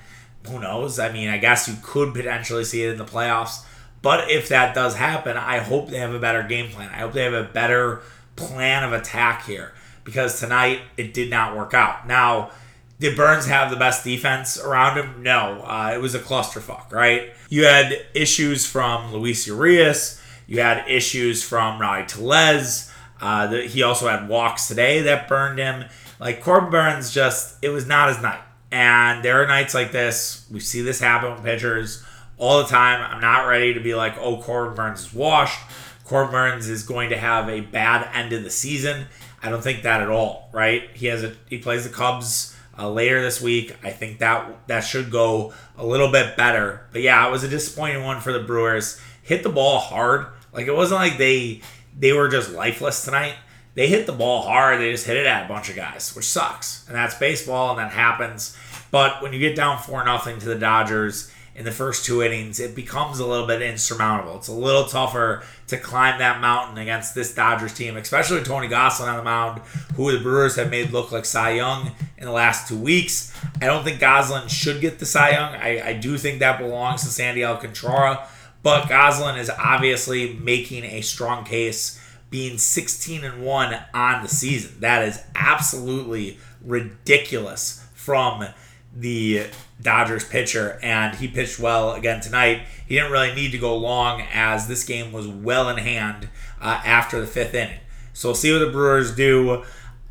Who 0.49 0.59
knows? 0.59 0.99
I 0.99 1.09
mean, 1.09 1.29
I 1.29 1.37
guess 1.37 1.69
you 1.69 1.75
could 1.81 2.13
potentially 2.13 2.65
see 2.65 2.83
it 2.83 2.91
in 2.91 2.97
the 2.97 3.05
playoffs. 3.05 3.63
But 4.01 4.29
if 4.29 4.49
that 4.49 4.75
does 4.75 4.97
happen, 4.97 5.37
I 5.37 5.59
hope 5.59 5.87
they 5.87 5.99
have 5.99 6.13
a 6.13 6.19
better 6.19 6.43
game 6.43 6.69
plan. 6.71 6.89
I 6.89 6.97
hope 6.97 7.13
they 7.13 7.23
have 7.23 7.31
a 7.31 7.43
better 7.43 8.01
plan 8.35 8.83
of 8.83 8.91
attack 8.91 9.45
here 9.45 9.73
because 10.03 10.41
tonight 10.41 10.81
it 10.97 11.13
did 11.13 11.29
not 11.29 11.55
work 11.55 11.73
out. 11.73 12.05
Now, 12.05 12.51
did 12.99 13.17
Burnes 13.17 13.47
have 13.47 13.69
the 13.69 13.75
best 13.75 14.03
defense 14.03 14.59
around 14.59 14.97
him? 14.97 15.23
No. 15.23 15.61
Uh, 15.63 15.91
it 15.93 16.01
was 16.01 16.15
a 16.15 16.19
clusterfuck, 16.19 16.91
right? 16.91 17.33
You 17.49 17.65
had 17.65 18.05
issues 18.13 18.65
from 18.65 19.13
Luis 19.13 19.45
Urias. 19.47 20.21
You 20.47 20.61
had 20.61 20.89
issues 20.89 21.43
from 21.43 21.79
Rowdy 21.79 22.07
Tellez. 22.07 22.91
Uh, 23.19 23.47
he 23.47 23.83
also 23.83 24.07
had 24.07 24.27
walks 24.27 24.67
today 24.67 25.01
that 25.01 25.27
burned 25.27 25.59
him. 25.59 25.85
Like 26.19 26.41
Corbin 26.41 26.69
Burnes, 26.69 27.13
just 27.13 27.57
it 27.61 27.69
was 27.69 27.87
not 27.87 28.09
his 28.09 28.21
night. 28.21 28.41
And 28.71 29.23
there 29.23 29.41
are 29.43 29.47
nights 29.47 29.73
like 29.73 29.91
this. 29.91 30.47
We 30.51 30.59
see 30.59 30.81
this 30.81 30.99
happen 30.99 31.31
with 31.31 31.43
pitchers 31.43 32.03
all 32.37 32.59
the 32.59 32.67
time. 32.67 33.01
I'm 33.01 33.21
not 33.21 33.47
ready 33.47 33.73
to 33.73 33.79
be 33.79 33.95
like, 33.95 34.17
oh, 34.17 34.41
Corbin 34.41 34.75
Burnes 34.75 35.01
is 35.01 35.13
washed. 35.13 35.59
Corbin 36.05 36.31
Burnes 36.31 36.69
is 36.69 36.83
going 36.83 37.09
to 37.09 37.17
have 37.17 37.49
a 37.49 37.61
bad 37.61 38.09
end 38.13 38.33
of 38.33 38.43
the 38.43 38.49
season. 38.49 39.05
I 39.41 39.49
don't 39.49 39.61
think 39.61 39.83
that 39.83 40.01
at 40.01 40.09
all. 40.09 40.49
Right? 40.51 40.89
He 40.93 41.07
has 41.07 41.23
a 41.23 41.35
he 41.49 41.57
plays 41.57 41.83
the 41.83 41.93
Cubs 41.93 42.52
uh, 42.77 42.89
later 42.89 43.21
this 43.21 43.41
week. 43.41 43.75
I 43.83 43.91
think 43.91 44.19
that 44.19 44.67
that 44.67 44.81
should 44.81 45.11
go 45.11 45.53
a 45.77 45.85
little 45.85 46.11
bit 46.11 46.35
better. 46.35 46.87
But 46.91 47.01
yeah, 47.01 47.27
it 47.27 47.31
was 47.31 47.43
a 47.43 47.49
disappointing 47.49 48.03
one 48.03 48.21
for 48.21 48.33
the 48.33 48.39
Brewers. 48.39 48.99
Hit 49.21 49.43
the 49.43 49.49
ball 49.49 49.79
hard. 49.79 50.27
Like 50.51 50.67
it 50.67 50.75
wasn't 50.75 51.01
like 51.01 51.17
they 51.17 51.61
they 51.97 52.13
were 52.13 52.27
just 52.27 52.51
lifeless 52.51 53.05
tonight. 53.05 53.35
They 53.75 53.87
hit 53.87 54.05
the 54.05 54.13
ball 54.13 54.43
hard. 54.43 54.79
They 54.79 54.91
just 54.91 55.07
hit 55.07 55.17
it 55.17 55.25
at 55.25 55.45
a 55.45 55.47
bunch 55.47 55.69
of 55.69 55.75
guys, 55.75 56.15
which 56.15 56.25
sucks. 56.25 56.85
And 56.87 56.95
that's 56.95 57.15
baseball, 57.15 57.71
and 57.71 57.79
that 57.79 57.91
happens. 57.91 58.55
But 58.91 59.23
when 59.23 59.33
you 59.33 59.39
get 59.39 59.55
down 59.55 59.79
four 59.79 60.03
nothing 60.03 60.37
to 60.39 60.45
the 60.45 60.55
Dodgers 60.55 61.31
in 61.55 61.65
the 61.65 61.71
first 61.71 62.05
two 62.05 62.23
innings, 62.23 62.59
it 62.59 62.75
becomes 62.75 63.19
a 63.19 63.27
little 63.27 63.45
bit 63.45 63.61
insurmountable. 63.61 64.37
It's 64.37 64.47
a 64.47 64.53
little 64.53 64.85
tougher 64.85 65.43
to 65.67 65.77
climb 65.77 66.17
that 66.19 66.41
mountain 66.41 66.79
against 66.79 67.13
this 67.13 67.33
Dodgers 67.33 67.73
team, 67.73 67.95
especially 67.95 68.41
Tony 68.41 68.67
Gonsolin 68.67 69.07
on 69.07 69.17
the 69.17 69.23
mound, 69.23 69.61
who 69.95 70.11
the 70.11 70.23
Brewers 70.23 70.55
have 70.55 70.71
made 70.71 70.91
look 70.91 71.11
like 71.11 71.25
Cy 71.25 71.51
Young 71.51 71.91
in 72.17 72.25
the 72.25 72.31
last 72.31 72.67
two 72.67 72.77
weeks. 72.77 73.33
I 73.61 73.65
don't 73.67 73.83
think 73.83 73.99
Gonsolin 73.99 74.49
should 74.49 74.81
get 74.81 74.97
the 74.97 75.05
Cy 75.05 75.31
Young. 75.31 75.53
I, 75.55 75.89
I 75.89 75.93
do 75.93 76.17
think 76.17 76.39
that 76.39 76.57
belongs 76.57 77.03
to 77.03 77.09
Sandy 77.09 77.45
Alcantara. 77.45 78.27
But 78.63 78.85
Gonsolin 78.85 79.37
is 79.37 79.49
obviously 79.51 80.33
making 80.33 80.85
a 80.85 81.01
strong 81.01 81.43
case, 81.43 82.01
being 82.29 82.57
16 82.57 83.23
and 83.23 83.43
1 83.43 83.79
on 83.93 84.23
the 84.23 84.29
season. 84.29 84.79
That 84.79 85.07
is 85.07 85.21
absolutely 85.35 86.39
ridiculous 86.63 87.85
from 87.93 88.47
the 88.95 89.47
Dodgers 89.81 90.23
pitcher, 90.23 90.79
and 90.81 91.15
he 91.15 91.27
pitched 91.27 91.59
well 91.59 91.93
again 91.93 92.21
tonight. 92.21 92.61
He 92.87 92.95
didn't 92.95 93.11
really 93.11 93.33
need 93.33 93.51
to 93.51 93.57
go 93.57 93.75
long 93.75 94.21
as 94.33 94.67
this 94.67 94.83
game 94.83 95.11
was 95.11 95.27
well 95.27 95.69
in 95.69 95.77
hand 95.77 96.29
uh, 96.61 96.81
after 96.85 97.19
the 97.19 97.27
fifth 97.27 97.53
inning. 97.53 97.79
So 98.13 98.29
we'll 98.29 98.35
see 98.35 98.53
what 98.53 98.59
the 98.59 98.71
Brewers 98.71 99.15
do 99.15 99.63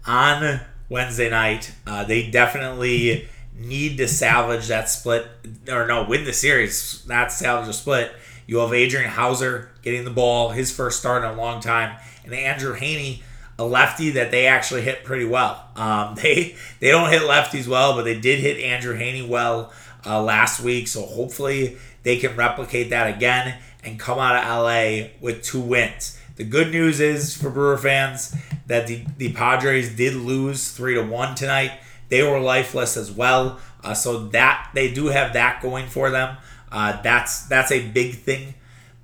on 0.06 0.60
Wednesday 0.88 1.30
night. 1.30 1.72
Uh, 1.86 2.04
they 2.04 2.30
definitely 2.30 3.28
need 3.56 3.96
to 3.98 4.08
salvage 4.08 4.68
that 4.68 4.88
split, 4.88 5.26
or 5.68 5.86
no, 5.86 6.04
win 6.04 6.24
the 6.24 6.32
series, 6.32 7.04
not 7.06 7.32
salvage 7.32 7.68
a 7.68 7.72
split. 7.72 8.12
You 8.46 8.58
have 8.58 8.74
Adrian 8.74 9.10
Houser 9.10 9.70
getting 9.82 10.04
the 10.04 10.10
ball, 10.10 10.50
his 10.50 10.70
first 10.70 10.98
start 10.98 11.22
in 11.22 11.30
a 11.30 11.34
long 11.34 11.60
time, 11.60 11.96
and 12.24 12.34
Andrew 12.34 12.76
Heaney, 12.76 13.22
a 13.62 13.66
lefty 13.66 14.10
that 14.10 14.30
they 14.30 14.46
actually 14.46 14.82
hit 14.82 15.04
pretty 15.04 15.24
well. 15.24 15.64
Um, 15.76 16.14
they 16.22 16.56
they 16.80 16.90
don't 16.90 17.10
hit 17.10 17.22
lefties 17.22 17.68
well, 17.68 17.94
but 17.94 18.04
they 18.04 18.18
did 18.18 18.40
hit 18.40 18.58
Andrew 18.58 18.98
Heaney 18.98 19.26
well 19.26 19.72
uh, 20.04 20.22
last 20.22 20.60
week. 20.60 20.88
So 20.88 21.02
hopefully 21.02 21.76
they 22.02 22.18
can 22.18 22.36
replicate 22.36 22.90
that 22.90 23.14
again 23.14 23.58
and 23.84 23.98
come 23.98 24.18
out 24.18 24.36
of 24.36 24.44
LA 24.44 25.08
with 25.20 25.42
two 25.42 25.60
wins. 25.60 26.18
The 26.36 26.44
good 26.44 26.70
news 26.70 26.98
is 26.98 27.36
for 27.36 27.50
Brewer 27.50 27.76
fans 27.76 28.34
that 28.66 28.86
the, 28.86 29.04
the 29.18 29.32
Padres 29.32 29.94
did 29.94 30.14
lose 30.14 30.72
three 30.72 30.94
to 30.94 31.02
one 31.02 31.34
tonight. 31.34 31.72
They 32.08 32.22
were 32.22 32.40
lifeless 32.40 32.96
as 32.96 33.10
well, 33.10 33.60
uh, 33.84 33.94
so 33.94 34.28
that 34.28 34.70
they 34.74 34.92
do 34.92 35.08
have 35.08 35.34
that 35.34 35.60
going 35.62 35.88
for 35.88 36.10
them. 36.10 36.36
Uh, 36.70 37.00
that's 37.02 37.46
that's 37.46 37.70
a 37.70 37.86
big 37.88 38.14
thing, 38.14 38.54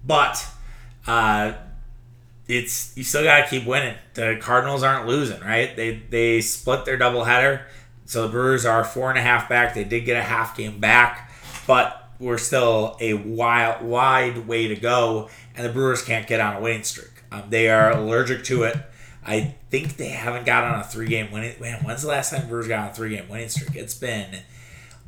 but 0.07 0.47
uh, 1.07 1.53
it's 2.49 2.97
you 2.97 3.05
still 3.05 3.23
got 3.23 3.45
to 3.45 3.49
keep 3.49 3.67
winning. 3.67 3.95
The 4.15 4.39
Cardinals 4.41 4.83
aren't 4.83 5.07
losing, 5.07 5.41
right? 5.41 5.75
They 5.77 6.03
they 6.11 6.41
split 6.41 6.87
their 6.87 6.99
doubleheader, 6.99 7.63
so 8.07 8.23
the 8.23 8.29
Brewers 8.29 8.65
are 8.65 8.85
four 8.85 9.11
and 9.11 9.19
a 9.19 9.23
half 9.23 9.49
back. 9.49 9.75
They 9.75 9.85
did 9.85 10.01
get 10.07 10.17
a 10.17 10.23
half 10.23 10.57
game 10.57 10.81
back, 10.81 11.31
but 11.67 12.11
we're 12.19 12.39
still 12.39 12.97
a 13.01 13.15
wide 13.15 13.83
wide 13.83 14.49
way 14.49 14.69
to 14.69 14.77
go, 14.77 15.29
and 15.55 15.65
the 15.65 15.71
Brewers 15.71 16.03
can't 16.03 16.27
get 16.27 16.41
on 16.41 16.57
a 16.57 16.61
winning 16.61 16.85
streak. 16.85 17.11
Um, 17.31 17.45
they 17.51 17.69
are 17.69 17.93
allergic 17.93 18.45
to 18.45 18.63
it. 18.63 18.77
I 19.25 19.55
think 19.69 19.99
they 19.99 20.09
haven't 20.09 20.47
got 20.47 20.65
on 20.65 20.81
a 20.81 20.85
three 20.85 21.07
game 21.07 21.31
winning. 21.31 21.55
Man, 21.61 21.85
when's 21.85 22.03
the 22.03 22.09
last 22.09 22.31
time 22.31 22.49
Brewers 22.49 22.67
got 22.67 22.81
on 22.81 22.91
a 22.91 22.95
three 22.95 23.15
game 23.15 23.29
winning 23.29 23.51
streak? 23.51 23.77
It's 23.77 23.95
been 23.95 24.39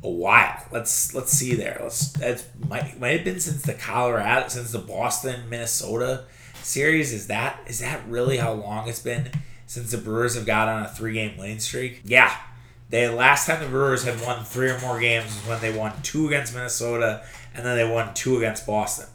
a 0.03 0.09
while. 0.09 0.63
Let's 0.71 1.15
let's 1.15 1.31
see 1.31 1.55
there. 1.55 1.79
Let's 1.81 2.11
that 2.13 2.43
might 2.69 2.99
might 2.99 3.15
have 3.15 3.23
been 3.23 3.39
since 3.39 3.63
the 3.63 3.73
Colorado, 3.73 4.47
since 4.47 4.71
the 4.71 4.79
Boston 4.79 5.49
Minnesota 5.49 6.25
series. 6.63 7.13
Is 7.13 7.27
that 7.27 7.59
is 7.67 7.79
that 7.79 8.07
really 8.07 8.37
how 8.37 8.53
long 8.53 8.87
it's 8.87 9.01
been 9.01 9.29
since 9.67 9.91
the 9.91 9.97
Brewers 9.97 10.35
have 10.35 10.45
got 10.45 10.67
on 10.67 10.83
a 10.83 10.87
three 10.87 11.13
game 11.13 11.37
winning 11.37 11.59
streak? 11.59 12.01
Yeah. 12.03 12.35
They 12.89 13.07
last 13.07 13.47
time 13.47 13.61
the 13.61 13.69
Brewers 13.69 14.03
had 14.03 14.21
won 14.21 14.43
three 14.43 14.69
or 14.69 14.79
more 14.79 14.99
games 14.99 15.25
was 15.25 15.47
when 15.47 15.61
they 15.61 15.77
won 15.77 15.93
two 16.03 16.27
against 16.27 16.53
Minnesota 16.53 17.23
and 17.55 17.65
then 17.65 17.77
they 17.77 17.89
won 17.89 18.13
two 18.13 18.37
against 18.37 18.67
Boston. 18.67 19.07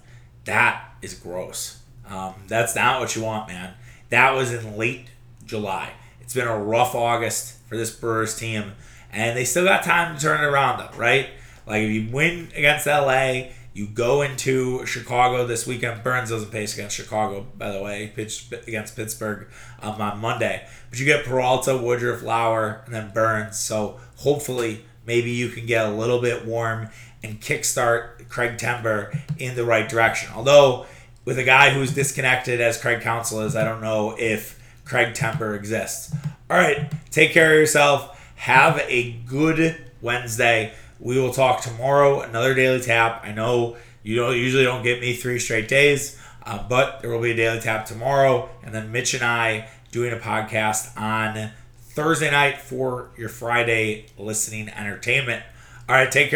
That 0.44 0.82
is 1.02 1.14
gross. 1.14 1.80
Um, 2.08 2.34
that's 2.48 2.74
not 2.74 3.00
what 3.00 3.14
you 3.16 3.22
want, 3.22 3.48
man. 3.48 3.74
That 4.10 4.34
was 4.34 4.52
in 4.52 4.76
late 4.76 5.06
July. 5.44 5.92
It's 6.20 6.34
been 6.34 6.48
a 6.48 6.58
rough 6.58 6.94
August 6.94 7.58
for 7.68 7.76
this 7.76 7.90
Brewers 7.90 8.36
team, 8.36 8.72
and 9.12 9.36
they 9.36 9.44
still 9.44 9.64
got 9.64 9.82
time 9.82 10.16
to 10.16 10.22
turn 10.22 10.42
it 10.42 10.46
around, 10.46 10.78
though, 10.78 10.96
right? 10.96 11.28
Like 11.66 11.82
if 11.82 11.90
you 11.90 12.10
win 12.12 12.48
against 12.54 12.86
LA, 12.86 13.48
you 13.76 13.86
go 13.86 14.22
into 14.22 14.86
Chicago 14.86 15.46
this 15.46 15.66
weekend. 15.66 16.02
Burnes 16.02 16.30
doesn't 16.30 16.50
pace 16.50 16.72
against 16.72 16.96
Chicago, 16.96 17.46
by 17.58 17.70
the 17.70 17.82
way. 17.82 18.06
He 18.06 18.06
pitched 18.06 18.50
against 18.50 18.96
Pittsburgh 18.96 19.48
um, 19.82 20.00
on 20.00 20.18
Monday. 20.18 20.66
But 20.88 20.98
you 20.98 21.04
get 21.04 21.26
Peralta, 21.26 21.76
Woodruff, 21.76 22.22
Lauer, 22.22 22.80
and 22.86 22.94
then 22.94 23.12
Burnes. 23.12 23.58
So 23.58 24.00
hopefully, 24.16 24.86
maybe 25.04 25.30
you 25.30 25.50
can 25.50 25.66
get 25.66 25.86
a 25.86 25.90
little 25.90 26.22
bit 26.22 26.46
warm 26.46 26.88
and 27.22 27.38
kickstart 27.38 28.30
Craig 28.30 28.56
Timber 28.56 29.12
in 29.36 29.56
the 29.56 29.64
right 29.66 29.86
direction. 29.86 30.30
Although, 30.34 30.86
with 31.26 31.38
a 31.38 31.44
guy 31.44 31.68
who's 31.68 31.94
disconnected 31.94 32.62
as 32.62 32.80
Craig 32.80 33.02
Counsell 33.02 33.40
is, 33.40 33.54
I 33.54 33.64
don't 33.64 33.82
know 33.82 34.16
if 34.18 34.58
Craig 34.86 35.12
Timber 35.12 35.54
exists. 35.54 36.14
All 36.48 36.56
right, 36.56 36.90
take 37.10 37.32
care 37.32 37.52
of 37.52 37.58
yourself. 37.58 38.32
Have 38.36 38.78
a 38.88 39.12
good 39.26 39.76
Wednesday. 40.00 40.72
We 40.98 41.20
will 41.20 41.32
talk 41.32 41.60
tomorrow. 41.60 42.20
Another 42.20 42.54
daily 42.54 42.80
tap. 42.80 43.22
I 43.24 43.32
know 43.32 43.76
you 44.02 44.16
don't 44.16 44.36
usually 44.36 44.64
don't 44.64 44.82
get 44.82 45.00
me 45.00 45.14
three 45.14 45.38
straight 45.38 45.68
days, 45.68 46.18
uh, 46.44 46.66
but 46.68 47.00
there 47.00 47.10
will 47.10 47.20
be 47.20 47.32
a 47.32 47.36
daily 47.36 47.60
tap 47.60 47.86
tomorrow, 47.86 48.48
and 48.62 48.74
then 48.74 48.92
Mitch 48.92 49.14
and 49.14 49.22
I 49.22 49.68
doing 49.90 50.12
a 50.12 50.16
podcast 50.16 50.98
on 51.00 51.50
Thursday 51.80 52.30
night 52.30 52.60
for 52.60 53.10
your 53.16 53.28
Friday 53.28 54.06
listening 54.18 54.68
entertainment. 54.68 55.42
All 55.88 55.94
right, 55.94 56.10
take 56.10 56.30
care. 56.30 56.34